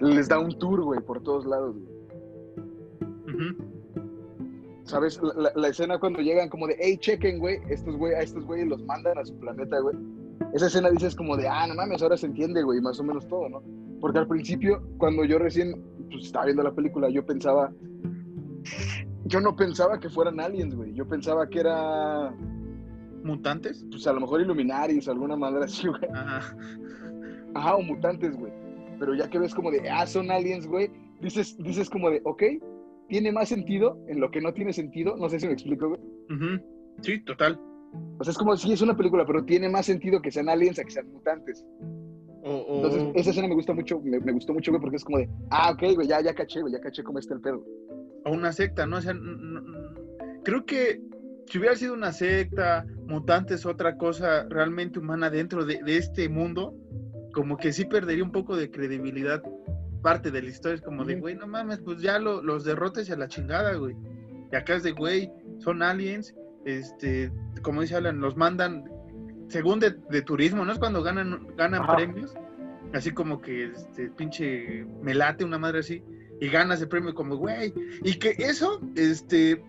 [0.00, 3.54] les da un tour, güey, por todos lados, güey.
[4.82, 5.18] ¿Sabes?
[5.54, 8.84] La, escena cuando llegan como de, hey, chequen, güey, estos güey, a estos güeyes los
[8.84, 9.96] mandan a su planeta, güey.
[10.52, 13.26] Esa escena dices como de, ah, no mames, ahora se entiende, güey, más o menos
[13.26, 13.62] todo, ¿no?
[14.04, 17.72] Porque al principio, cuando yo recién pues, estaba viendo la película, yo pensaba,
[19.24, 20.92] yo no pensaba que fueran aliens, güey.
[20.92, 22.30] Yo pensaba que era...
[23.22, 23.82] ¿Mutantes?
[23.90, 26.02] Pues a lo mejor Illuminaris, alguna madre así, güey.
[26.12, 26.54] Ajá.
[27.54, 28.52] Ajá, o mutantes, güey.
[28.98, 30.90] Pero ya que ves como de, ah, son aliens, güey,
[31.22, 32.42] dices, dices como de, ok,
[33.08, 35.16] tiene más sentido en lo que no tiene sentido.
[35.16, 36.60] No sé si me explico, güey.
[37.00, 37.58] Sí, total.
[38.18, 40.78] O sea, es como si es una película, pero tiene más sentido que sean aliens
[40.78, 41.64] a que sean mutantes.
[42.44, 45.70] Entonces, esa escena me gusta mucho, me, gustó mucho, güey, porque es como de, ah,
[45.70, 47.64] ok, güey, ya, ya caché, güey, ya caché cómo está el pedo.
[48.26, 48.98] O una secta, ¿no?
[48.98, 49.14] O sea,
[50.44, 51.00] creo que
[51.46, 56.74] si hubiera sido una secta, mutantes, otra cosa realmente humana dentro de, de este mundo,
[57.32, 59.42] como que sí perdería un poco de credibilidad
[60.04, 60.76] parte de la historia.
[60.76, 63.96] Es como de, güey, no mames, pues ya los derrotes a la chingada, güey.
[64.52, 66.34] Y acá es de, güey, son aliens,
[66.64, 67.32] este,
[67.62, 68.84] como dice Alan, los mandan,
[69.54, 70.72] según de, turismo, ¿no?
[70.72, 72.34] Es cuando ganan, ganan premios,
[72.92, 76.02] así como que este pinche me late una madre así,
[76.40, 79.62] y ganas el premio como, güey, y que eso, este,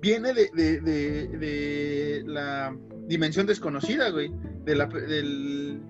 [0.00, 2.76] viene de, de, de, la
[3.08, 4.32] dimensión desconocida, güey,
[4.64, 5.82] de la, del,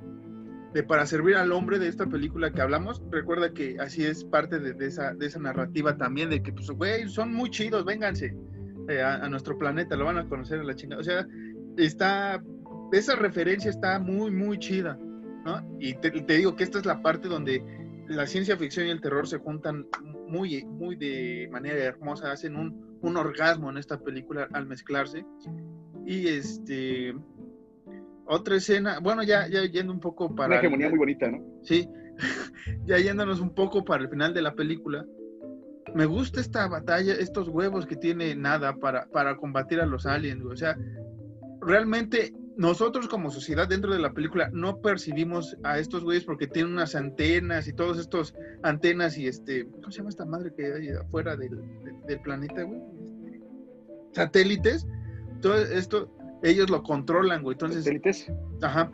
[0.72, 3.02] de para servir al hombre de esta película que hablamos.
[3.10, 7.10] Recuerda que así es parte de, esa, de esa narrativa también, de que, pues, güey,
[7.10, 8.34] son muy chidos, vénganse
[8.88, 11.02] eh, a, nuestro planeta, lo van a conocer a la chingada.
[11.02, 11.26] O sea,
[11.76, 12.42] está,
[12.98, 14.98] esa referencia está muy, muy chida,
[15.44, 15.76] ¿no?
[15.78, 17.62] Y te, digo que esta es la parte donde
[18.08, 19.86] la ciencia ficción y el terror se juntan
[20.28, 25.24] muy, muy de manera hermosa, hacen un, un orgasmo en esta película al mezclarse.
[26.06, 27.14] Y este,
[28.26, 30.48] otra escena, bueno, ya, ya yendo un poco para...
[30.48, 31.42] Una hegemonía muy bonita, ¿no?
[31.62, 31.88] Sí,
[32.86, 35.04] ya yéndonos un poco para el final de la película.
[35.94, 40.44] Me gusta esta batalla, estos huevos que tiene Nada para, para combatir a los aliens,
[40.44, 40.76] O sea,
[41.60, 46.72] realmente nosotros como sociedad dentro de la película no percibimos a estos güeyes porque tienen
[46.72, 50.88] unas antenas y todos estos antenas y este, ¿cómo se llama esta madre que hay
[50.90, 51.60] afuera del,
[52.06, 52.80] del, planeta, güey?
[52.80, 53.40] Este,
[54.12, 54.86] satélites.
[55.40, 56.10] Todo esto,
[56.42, 57.54] ellos lo controlan, güey.
[57.54, 58.30] Entonces, ¿Satélites?
[58.62, 58.90] Ajá.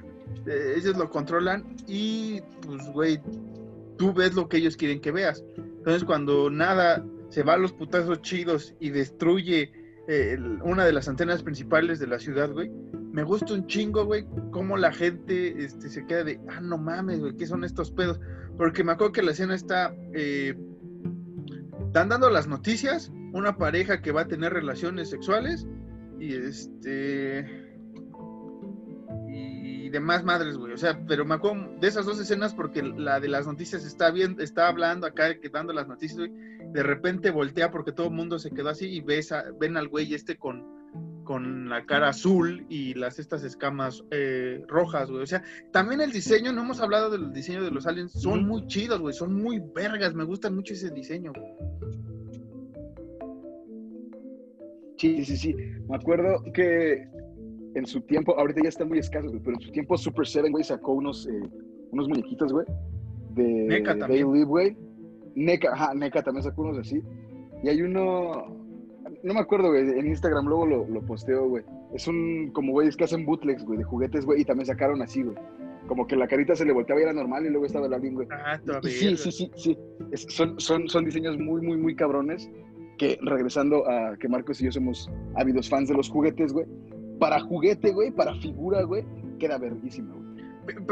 [0.47, 3.21] Eh, ellos lo controlan y, pues, güey,
[3.99, 5.45] tú ves lo que ellos quieren que veas.
[5.57, 9.73] Entonces, cuando nada se va a los putazos chidos y destruye
[10.63, 12.71] una de las antenas principales de la ciudad, güey,
[13.13, 17.21] me gusta un chingo, güey, cómo la gente este, se queda de, ah, no mames,
[17.21, 18.21] güey, ¿qué son estos pedos?
[18.57, 20.55] Porque me acuerdo que la escena está, eh,
[21.93, 25.67] dando las noticias, una pareja que va a tener relaciones sexuales
[26.19, 27.47] y este
[29.29, 30.73] y demás madres, güey.
[30.73, 34.11] O sea, pero me acuerdo de esas dos escenas porque la de las noticias está
[34.11, 36.33] bien, está hablando acá, dando las noticias, güey.
[36.73, 40.14] De repente voltea porque todo el mundo se quedó así y ves ven al güey
[40.14, 40.64] este con,
[41.25, 45.23] con la cara azul y las estas escamas eh, rojas, güey.
[45.23, 45.43] O sea,
[45.73, 49.14] también el diseño, no hemos hablado del diseño de los aliens, son muy chidos, güey,
[49.14, 51.33] son muy vergas, me gusta mucho ese diseño,
[54.97, 55.55] Sí, sí, sí.
[55.89, 57.09] Me acuerdo que
[57.75, 60.53] en su tiempo, ahorita ya están muy escasos, güey, pero en su tiempo Super Seven,
[60.53, 61.49] güey, sacó unos, eh,
[61.91, 62.66] unos muñequitos, güey,
[63.31, 64.27] de NECA también.
[64.45, 64.77] güey.
[65.41, 67.03] NECA, ajá, NECA también sacó unos así.
[67.62, 68.47] Y hay uno,
[69.22, 71.64] no me acuerdo, güey, en Instagram luego lo, lo posteo, güey.
[71.95, 75.22] Es un, como güeyes que hacen bootlegs, güey, de juguetes, güey, y también sacaron así,
[75.22, 75.36] güey.
[75.88, 78.14] Como que la carita se le volteaba y era normal y luego estaba el alien,
[78.14, 78.28] güey.
[78.30, 78.91] Ah, todavía.
[78.91, 79.78] Sí, sí, sí, sí.
[80.28, 82.49] son, son, son diseños muy, muy, muy cabrones
[82.99, 86.66] que regresando a que Marcos y yo somos ávidos fans de los juguetes, güey,
[87.18, 89.05] para juguete, güey, para figura, güey,
[89.38, 90.86] queda verguísimo, güey.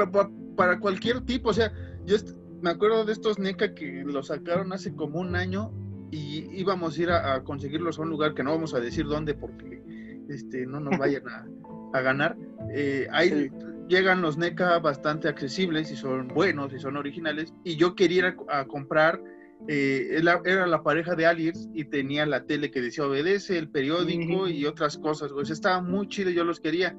[0.57, 1.70] Para cualquier tipo, o sea,
[2.07, 2.16] yo
[2.61, 5.72] me acuerdo de estos NECA que los sacaron hace como un año
[6.11, 9.34] y íbamos a ir a, conseguirlos a un lugar que no vamos a decir dónde
[9.34, 9.82] porque
[10.28, 12.36] este, no nos vayan a, ganar.
[12.72, 13.50] Eh, ahí
[13.88, 18.36] llegan los NECA bastante accesibles y son buenos y son originales y yo quería ir
[18.48, 19.20] a comprar
[19.66, 24.48] eh, era la pareja de aliens y tenía la tele que decía obedece, el periódico
[24.48, 25.50] y otras cosas, güey.
[25.50, 26.96] estaba muy chido, yo los quería.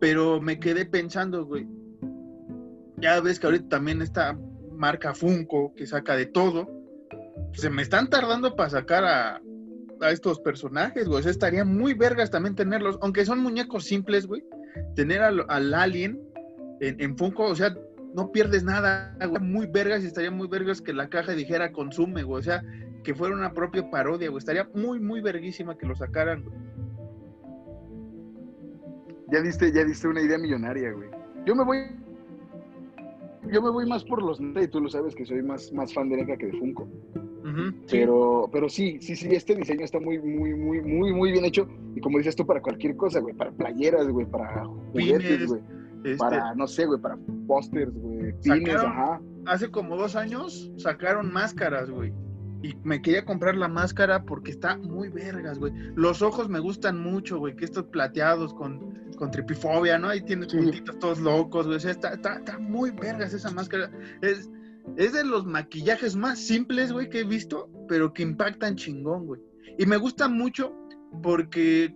[0.00, 1.66] Pero me quedé pensando, güey.
[2.96, 4.38] Ya ves que ahorita también esta
[4.74, 6.68] marca Funko que saca de todo.
[7.52, 9.40] Se me están tardando para sacar a,
[10.00, 11.26] a estos personajes, güey.
[11.26, 14.44] estaría muy vergas también tenerlos, aunque son muñecos simples, güey.
[14.96, 16.20] Tener al, alien
[16.80, 17.74] en, en Funko, o sea,
[18.14, 19.42] no pierdes nada, güey.
[19.42, 22.40] Muy vergas y estaría muy vergas que la caja dijera consume, güey.
[22.40, 22.62] O sea,
[23.02, 24.30] que fuera una propia parodia.
[24.36, 26.56] Estaría muy, muy verguísima que lo sacaran, güey.
[29.30, 31.08] Ya diste, ya diste una idea millonaria, güey.
[31.46, 31.78] Yo me voy.
[33.52, 36.08] Yo me voy más por los y tú lo sabes que soy más, más fan
[36.08, 36.88] de NECA que de Funko.
[37.90, 41.68] pero, pero sí, sí, sí, este diseño está muy, muy, muy, muy, muy bien hecho.
[41.94, 45.62] Y como dices tú, para cualquier cosa, güey, para playeras, güey, para juguetes, güey
[46.04, 47.16] este, para, no sé, güey, para
[47.46, 49.20] pósters, güey, pines, ajá.
[49.46, 52.12] Hace como dos años sacaron máscaras, güey.
[52.64, 55.70] Y me quería comprar la máscara porque está muy vergas, güey.
[55.96, 60.08] Los ojos me gustan mucho, güey, que estos plateados con, con tripifobia, ¿no?
[60.08, 61.76] Ahí tiene puntitos todos locos, güey.
[61.76, 63.90] O sea, está, está, está, muy vergas esa máscara.
[64.22, 64.48] Es,
[64.96, 69.42] es de los maquillajes más simples, güey, que he visto, pero que impactan chingón, güey.
[69.76, 70.74] Y me gusta mucho
[71.22, 71.94] porque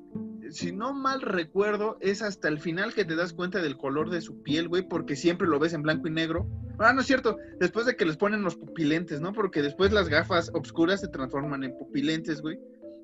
[0.51, 4.21] si no mal recuerdo, es hasta el final que te das cuenta del color de
[4.21, 6.47] su piel, güey, porque siempre lo ves en blanco y negro.
[6.79, 9.33] Ah, no es cierto, después de que les ponen los pupilentes, ¿no?
[9.33, 12.59] Porque después las gafas oscuras se transforman en pupilentes, güey,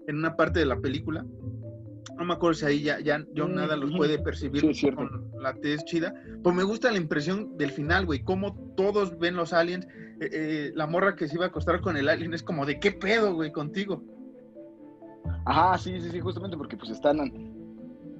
[0.06, 1.24] en una parte de la película.
[2.16, 4.62] No me acuerdo si ahí ya, ya yo mm, nada los puede percibir
[4.94, 6.14] con la tez chida.
[6.42, 9.86] Pues me gusta la impresión del final, güey, cómo todos ven los aliens.
[10.20, 12.78] Eh, eh, la morra que se iba a acostar con el alien es como de
[12.78, 14.04] qué pedo, güey, contigo.
[15.46, 17.18] Ajá, sí, sí, sí, justamente porque pues están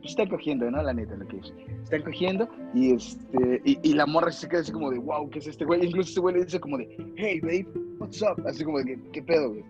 [0.02, 0.82] están cogiendo, ¿no?
[0.82, 1.52] La neta, lo que es.
[1.84, 5.38] Están cogiendo y este y, y la morra se queda así como de, wow, ¿qué
[5.38, 5.86] es este güey?
[5.86, 7.66] Incluso este güey le dice como de, hey, babe,
[7.98, 8.46] what's up?
[8.46, 9.64] Así como de, ¿qué, qué pedo, güey?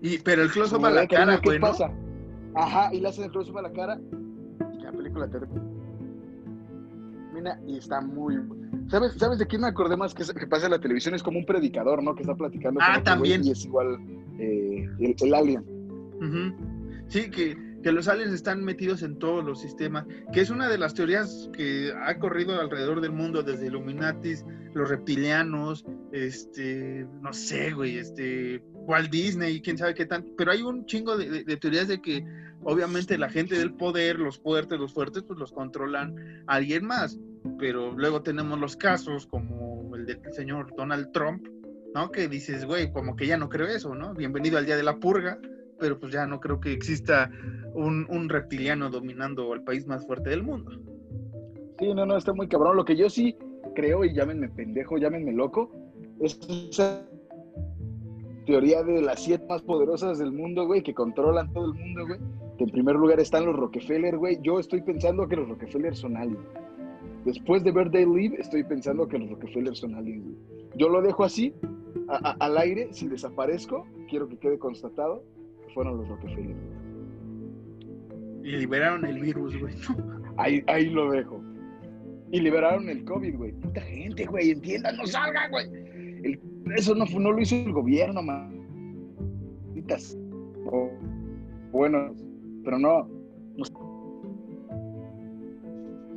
[0.00, 1.68] Y, pero el close-up Como a la cara, ¿qué güey, ¿no?
[1.68, 1.90] pasa?
[2.54, 3.98] Ajá, y le hacen el close-up a la cara
[4.78, 5.60] y la película termina
[7.66, 8.36] y está muy...
[8.88, 11.14] ¿Sabes, ¿Sabes de quién me acordé más que, que pasa en la televisión?
[11.14, 12.14] Es como un predicador, ¿no?
[12.14, 13.44] Que está platicando Ah, con otro güey también.
[13.44, 13.98] y es igual
[14.38, 15.64] eh, el, el alien.
[17.08, 20.78] Sí, que, que los aliens están metidos en todos los sistemas, que es una de
[20.78, 24.44] las teorías que ha corrido alrededor del mundo, desde Illuminatis,
[24.74, 30.62] los reptilianos, este, no sé, güey, este, Walt Disney, quién sabe qué tan, pero hay
[30.62, 32.24] un chingo de, de- teorías de que
[32.62, 36.14] obviamente la gente del poder, los fuertes, los fuertes, pues los controlan
[36.46, 37.18] alguien más,
[37.58, 41.46] pero luego tenemos los casos como el del señor Donald Trump,
[41.94, 42.10] ¿no?
[42.10, 44.14] Que dices, güey, como que ya no creo eso, ¿no?
[44.14, 45.38] Bienvenido al día de la purga,
[45.82, 47.28] pero pues ya no creo que exista
[47.74, 50.70] un, un reptiliano dominando el país más fuerte del mundo.
[51.80, 52.76] Sí, no, no, está muy cabrón.
[52.76, 53.36] Lo que yo sí
[53.74, 55.72] creo, y llámenme pendejo, llámenme loco,
[56.20, 56.38] es
[56.70, 57.04] esa
[58.46, 62.20] teoría de las siete más poderosas del mundo, güey, que controlan todo el mundo, güey.
[62.58, 64.38] Que en primer lugar están los Rockefeller, güey.
[64.40, 66.46] Yo estoy pensando que los Rockefeller son aliens.
[67.24, 70.36] Después de ver They Live, estoy pensando que los Rockefeller son aliens, güey.
[70.76, 71.52] Yo lo dejo así,
[72.06, 72.92] al aire.
[72.92, 75.24] Si desaparezco, quiero que quede constatado
[75.74, 76.56] fueron los Rockefeller.
[78.44, 79.74] Y liberaron el virus, güey.
[80.38, 81.40] Ahí, ahí lo dejo.
[82.30, 83.52] Y liberaron el COVID, güey.
[83.52, 85.66] Puta gente, güey, entiendan, no salgan, güey.
[86.24, 86.40] El-
[86.74, 88.20] eso no, fue- no lo hizo el gobierno.
[90.66, 90.90] O-
[91.70, 92.14] bueno,
[92.64, 93.08] pero no.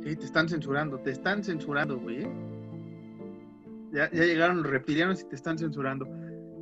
[0.02, 2.22] Sí, te están censurando, te están censurando, güey.
[2.22, 2.28] ¿eh?
[3.92, 6.06] Ya, ya llegaron los reptilianos y te están censurando.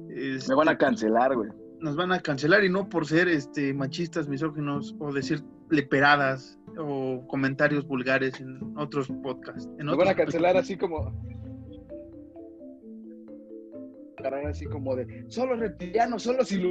[0.08, 1.50] Este, Me van a cancelar, güey.
[1.84, 7.26] Nos van a cancelar y no por ser este machistas, misóginos o decir leperadas o
[7.28, 9.68] comentarios vulgares en otros podcasts.
[9.78, 11.12] En otros van a cancelar así como.
[14.48, 15.26] Así como de.
[15.28, 16.70] Solo reptilianos, solo si lo.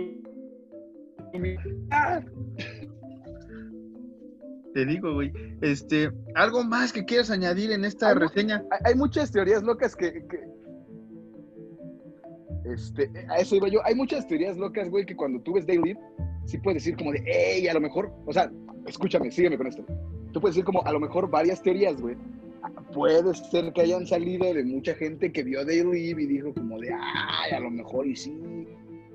[1.91, 2.19] ¡Ah!
[4.73, 5.31] Te digo, güey.
[5.61, 8.63] Este, algo más que quieras añadir en esta reseña.
[8.71, 10.52] Hay, hay muchas teorías locas que, que-
[12.65, 13.79] Este, a eso iba yo.
[13.85, 15.95] Hay muchas teorías locas, güey, que cuando tú ves Daily,
[16.45, 18.51] sí puedes decir como de, hey, a lo mejor, o sea,
[18.87, 19.83] escúchame, sígueme con esto.
[20.31, 22.15] Tú puedes decir como, a lo mejor varias teorías, güey.
[22.93, 26.93] Puede ser que hayan salido de mucha gente que vio Daily y dijo como de,
[26.93, 28.67] ay, a lo mejor y sí,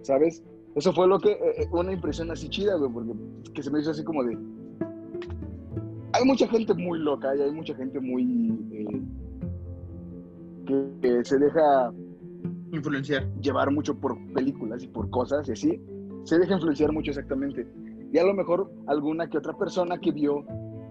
[0.02, 0.42] ¿sabes?
[0.74, 3.12] Eso fue lo que, eh, eh, una impresión así chida, güey, porque
[3.54, 4.36] que se me hizo así como de...
[6.12, 8.58] Hay mucha gente muy loca y hay mucha gente muy...
[8.72, 9.00] eh,
[10.66, 11.92] que, que se deja
[12.72, 13.26] Influenciar.
[13.40, 15.80] llevar mucho por películas y por cosas y así,
[16.24, 17.66] se deja influenciar mucho exactamente.
[18.12, 20.44] Y a lo mejor alguna que otra persona que vio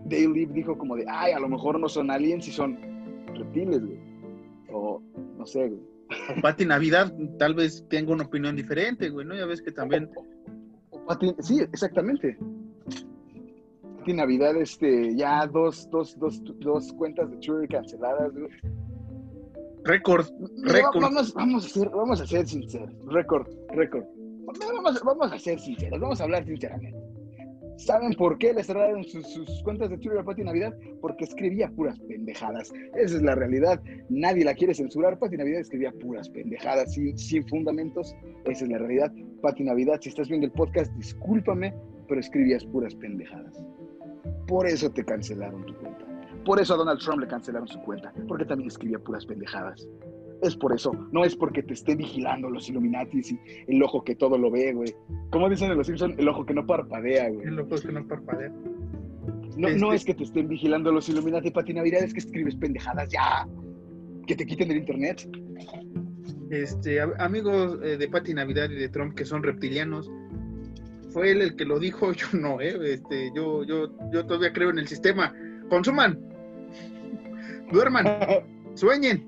[0.10, 2.78] They Live dijo como de, ay, a lo mejor no son aliens y son
[3.36, 4.00] reptiles, güey.
[4.72, 5.02] O
[5.38, 5.82] no sé, güey.
[6.38, 9.36] O Pati Navidad tal vez tenga una opinión diferente, güey, ¿no?
[9.36, 10.10] Ya ves que también
[10.92, 12.38] O Pati- sí, exactamente.
[14.00, 18.50] Pati Navidad, este, ya dos, dos, dos, dos cuentas de Twitter canceladas, güey.
[19.84, 20.26] Récord.
[20.64, 21.02] Récord.
[21.02, 22.94] Vamos, vamos, a ser, vamos a ser sinceros.
[23.08, 24.06] Récord, récord.
[24.46, 26.98] Vamos, vamos a ser sinceros, vamos a hablar sinceramente.
[27.78, 30.76] ¿Saben por qué le cerraron sus, sus cuentas de Twitter a Pati Navidad?
[31.00, 32.74] Porque escribía puras pendejadas.
[32.96, 33.80] Esa es la realidad.
[34.10, 35.20] Nadie la quiere censurar.
[35.20, 38.16] Pati Navidad escribía puras pendejadas sin, sin fundamentos.
[38.46, 39.12] Esa es la realidad.
[39.44, 41.72] Pati Navidad, si estás viendo el podcast, discúlpame,
[42.08, 43.64] pero escribías puras pendejadas.
[44.48, 46.17] Por eso te cancelaron tu cuenta.
[46.48, 49.86] Por eso a Donald Trump le cancelaron su cuenta, porque también escribía puras pendejadas.
[50.42, 54.16] Es por eso, no es porque te esté vigilando los Illuminatis y el ojo que
[54.16, 54.96] todo lo ve, güey.
[55.30, 57.48] Como dicen en los Simpsons, el ojo que no parpadea, güey.
[57.48, 58.50] El es que no parpadea.
[59.58, 62.56] No, no Este- es que te estén vigilando los Illuminati, Pati Navidad, es que escribes
[62.56, 63.46] pendejadas ya.
[64.26, 65.30] Que te quiten del internet.
[66.50, 70.10] Este, amigos eh, de Pati Navidad y de Trump que son reptilianos,
[71.10, 74.70] fue él el que lo dijo, yo no, eh, este, yo, yo, yo todavía creo
[74.70, 75.34] en el sistema.
[75.70, 76.27] Consuman,
[77.72, 78.06] duerman,
[78.76, 79.26] sueñen.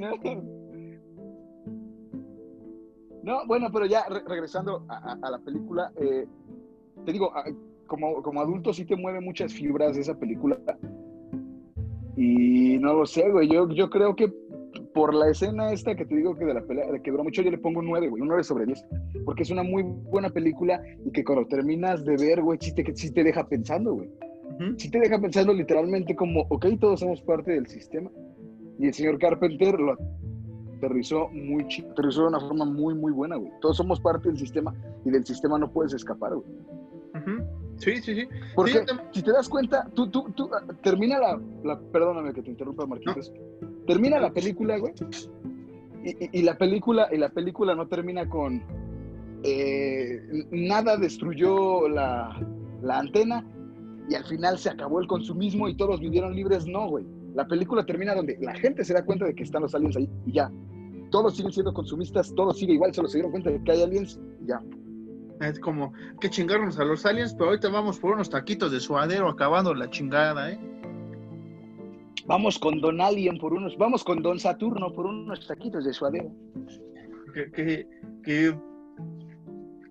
[0.00, 0.58] No-
[3.22, 6.26] No, bueno, pero ya re- regresando a, a- a la película, eh,
[7.04, 7.44] te digo, a-
[7.86, 10.58] como, como adulto sí te mueve muchas fibras esa película.
[12.16, 14.32] Y no lo sé, güey, yo, yo creo que
[14.94, 17.50] por la escena esta que te digo que de la pelea, que duró mucho, yo
[17.50, 18.84] le pongo un 9, güey, un 9 sobre 10.
[19.24, 22.94] Porque es una muy buena película y que cuando terminas de ver, güey, sí te,
[22.96, 24.08] sí te deja pensando, güey
[24.50, 24.74] Ujú.
[24.76, 28.10] sí te deja pensando literalmente como, ok, todos somos parte del sistema.
[28.78, 29.96] Y el señor Carpenter lo
[30.76, 33.50] aterrizó muy chido, aterrizó de una forma muy, muy buena, güey.
[33.60, 34.74] Todos somos parte del sistema
[35.04, 36.46] y del sistema no puedes escapar, güey.
[37.78, 38.28] Sí, sí, sí.
[38.56, 42.50] Porque si te das cuenta, tú, tú, tú, ah, termina la, la perdóname que te
[42.50, 43.32] interrumpa, Marquitos.
[43.86, 44.92] Termina la película, güey.
[46.04, 48.62] Y, y, la película, y la película no termina con
[49.44, 50.20] eh,
[50.50, 52.36] nada destruyó la,
[52.82, 53.44] la antena
[54.08, 56.66] y al final se acabó el consumismo y todos vivieron libres.
[56.66, 57.04] No, güey.
[57.34, 60.08] La película termina donde la gente se da cuenta de que están los aliens ahí
[60.26, 60.50] y ya.
[61.10, 64.18] Todos siguen siendo consumistas, todo sigue igual, solo se dieron cuenta de que hay aliens
[64.42, 64.62] y ya.
[65.40, 69.28] Es como que chingarnos a los aliens, pero ahorita vamos por unos taquitos de suadero
[69.28, 70.58] acabando la chingada, ¿eh?
[72.26, 76.30] Vamos con Don Alien por unos, vamos con Don Saturno por unos taquitos de suadero.
[77.32, 77.86] Que,
[78.22, 78.58] que,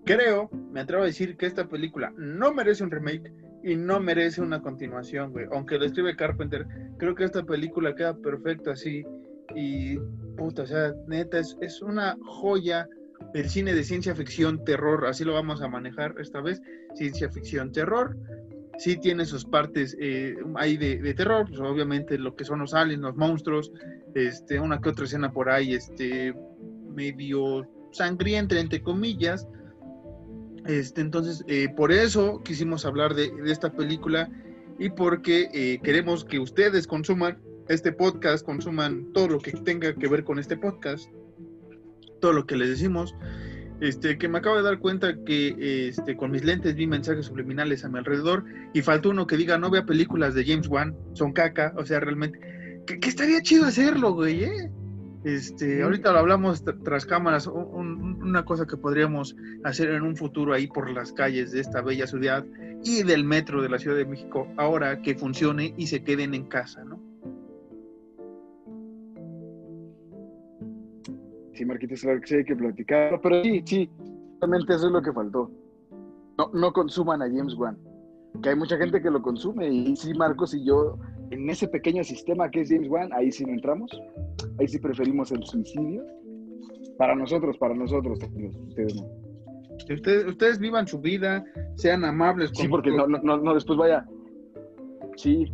[0.04, 3.32] creo, me atrevo a decir que esta película no merece un remake
[3.62, 5.46] y no merece una continuación, güey.
[5.52, 6.66] Aunque lo escribe Carpenter,
[6.98, 9.04] creo que esta película queda perfecta así.
[9.54, 9.98] Y
[10.36, 12.86] puta, o sea, neta, es, es una joya
[13.34, 16.62] el cine de ciencia ficción, terror, así lo vamos a manejar esta vez,
[16.94, 18.16] ciencia ficción, terror.
[18.78, 23.02] Sí tiene sus partes eh, ahí de, terror, pues obviamente lo que son los aliens,
[23.02, 23.72] los monstruos,
[24.14, 26.32] este, una que otra escena por ahí, este,
[26.94, 29.48] medio sangrienta, entre comillas.
[30.68, 34.30] Este, entonces, eh, por eso quisimos hablar de, esta película
[34.78, 37.38] y porque eh, queremos que ustedes consuman
[37.68, 41.10] este podcast, consuman todo lo que tenga que ver con este podcast
[42.20, 43.14] todo lo que les decimos.
[43.80, 47.84] Este, que me acabo de dar cuenta que este, con mis lentes vi mensajes subliminales
[47.84, 48.44] a mi alrededor
[48.74, 52.00] y faltó uno que diga no vea películas de James Wan, son caca, o sea,
[52.00, 52.40] realmente,
[52.86, 54.70] que, estaría chido hacerlo, güey, ¿eh?
[55.28, 60.66] Este, ahorita lo hablamos tras cámaras, una cosa que podríamos hacer en un futuro ahí
[60.68, 62.46] por las calles de esta bella ciudad
[62.82, 66.46] y del metro de la Ciudad de México, ahora que funcione y se queden en
[66.46, 66.98] casa, ¿no?
[71.52, 73.20] Sí, Marquitos, claro que sí hay que platicar.
[73.22, 73.90] Pero sí, sí,
[74.40, 75.50] realmente eso es lo que faltó.
[76.38, 77.76] No, no consuman a James Wan.
[78.42, 79.68] Que hay mucha gente que lo consume.
[79.68, 80.98] Y sí, Marcos y yo,
[81.30, 83.90] en ese pequeño sistema que es James Wan, ahí sí no entramos.
[84.58, 86.04] Ahí sí preferimos el suicidio.
[86.96, 88.18] Para nosotros, para nosotros,
[88.68, 89.06] ustedes no.
[89.94, 91.44] Ustedes, ustedes vivan su vida,
[91.76, 92.50] sean amables.
[92.52, 94.04] sí, porque no, no, no, después vaya.
[95.16, 95.52] Sí,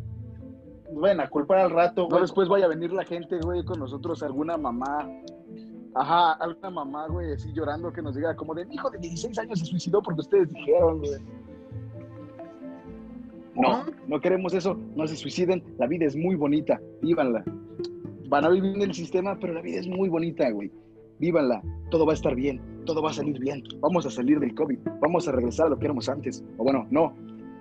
[0.93, 2.09] bueno, a culpar al rato.
[2.11, 5.11] No, después vaya a venir la gente, güey, con nosotros, alguna mamá
[5.95, 9.61] Ajá, alguna mamá, güey, así llorando que nos diga como de, hijo de 16 años
[9.61, 11.20] se suicidó porque ustedes dijeron, güey.
[13.57, 17.44] No, no queremos eso, no se suiciden, la vida es muy bonita, vívanla.
[18.28, 20.72] Van a vivir en el sistema, pero la vida es muy bonita, güey.
[21.20, 24.55] Vívanla, todo va a estar bien, todo va a salir bien, vamos a salir del
[24.55, 26.44] COVID, vamos a regresar a lo que éramos antes.
[26.57, 27.14] O bueno, no,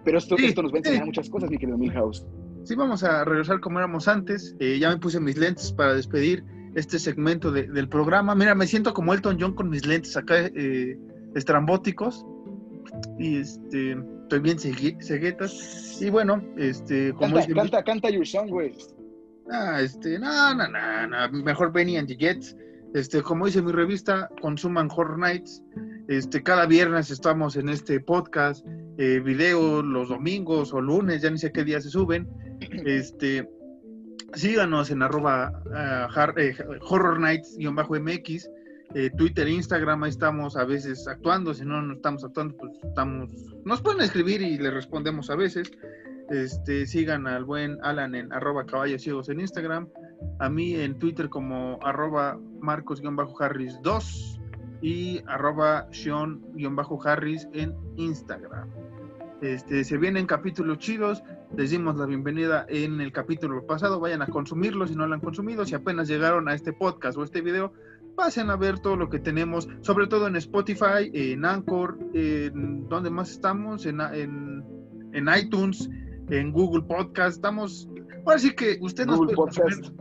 [0.03, 2.25] pero esto, esto nos va a enseñar muchas cosas, mi querido Milhouse.
[2.63, 4.55] Sí, vamos a regresar como éramos antes.
[4.59, 6.43] Eh, ya me puse mis lentes para despedir
[6.75, 8.35] este segmento del programa.
[8.35, 10.97] Mira, me siento como Elton John con mis lentes acá eh,
[11.35, 12.25] estrambóticos.
[13.19, 13.97] Y este,
[14.33, 16.01] estoy bien ceguetas.
[16.01, 18.73] Y bueno, este, como canta, canta, canta your song, güey.
[19.51, 22.55] Ah, este, no, no, no, no, mejor Benny and the Jets.
[22.95, 25.61] Este, como dice mi revista, consuman Horror Nights.
[26.07, 28.65] Este, cada viernes estamos en este podcast,
[28.97, 32.27] eh, video los domingos o lunes, ya ni sé qué día se suben.
[32.85, 33.47] Este,
[34.33, 38.49] síganos en arroba uh, eh, horror nights-mx,
[38.95, 43.29] eh, Twitter, Instagram, ahí estamos a veces actuando, si no, no estamos actuando, pues estamos,
[43.65, 45.71] nos pueden escribir y le respondemos a veces.
[46.29, 49.89] Este, sigan al buen Alan en arroba caballos ciegos en Instagram,
[50.39, 54.39] a mí en Twitter como arroba marcos-harris 2
[54.81, 58.69] y arroba sean-harris en Instagram.
[59.41, 61.21] Este, se vienen capítulos chidos.
[61.57, 63.99] Les dimos la bienvenida en el capítulo pasado.
[63.99, 65.65] Vayan a consumirlo si no lo han consumido.
[65.65, 67.73] Si apenas llegaron a este podcast o este video,
[68.15, 73.09] pasen a ver todo lo que tenemos, sobre todo en Spotify, en Anchor, en donde
[73.09, 75.89] más estamos, en, en, iTunes,
[76.29, 77.37] en Google Podcast.
[77.37, 77.87] Estamos.
[78.25, 79.93] Ahora sí que usted nos puede consumir.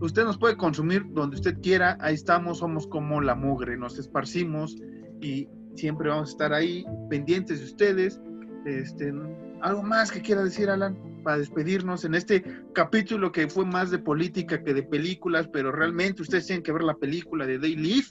[0.00, 1.96] Usted nos puede consumir donde usted quiera.
[2.00, 2.58] Ahí estamos.
[2.58, 3.76] Somos como la mugre.
[3.76, 4.76] Nos esparcimos
[5.20, 8.20] y siempre vamos a estar ahí pendientes de ustedes
[8.64, 9.12] este,
[9.60, 13.98] ¿Algo más que quiera decir, Alan, para despedirnos en este capítulo que fue más de
[13.98, 18.06] política que de películas, pero realmente ustedes tienen que ver la película de Day Live?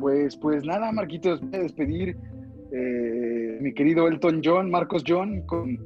[0.00, 2.16] Pues, pues nada, Marquitos, voy a despedir
[2.72, 5.78] eh, mi querido Elton John, Marcos John, con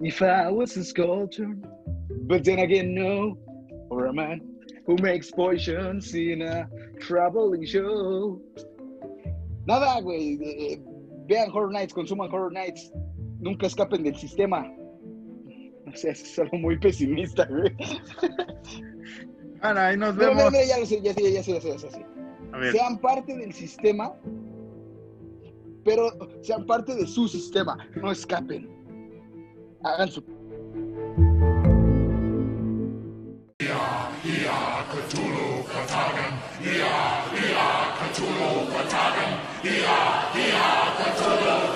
[0.00, 1.56] If I was a sculpture,
[2.26, 3.38] but then again, no,
[3.88, 4.42] or a man
[4.86, 6.68] who makes potions in a
[7.00, 8.40] traveling show.
[9.66, 10.38] Nada, güey.
[10.42, 10.82] Eh,
[11.26, 12.92] vean Horror Nights, consuman Horror Nights.
[13.40, 14.70] Nunca escapen del sistema.
[15.86, 17.70] O sea, es algo muy pesimista, güey.
[19.60, 20.50] Ahora, ahí nos vemos.
[20.66, 21.42] Ya lo sé, ya sé, sé, ya
[21.78, 21.78] sé.
[21.78, 22.04] Sé.
[22.72, 24.12] Sean parte del sistema,
[25.84, 26.10] pero
[26.42, 27.76] sean parte de su sistema.
[27.94, 28.68] No escapen.
[29.82, 30.22] Hagan su
[38.14, 40.42] Cthulhu Hija, the
[40.98, 41.73] Kaczora!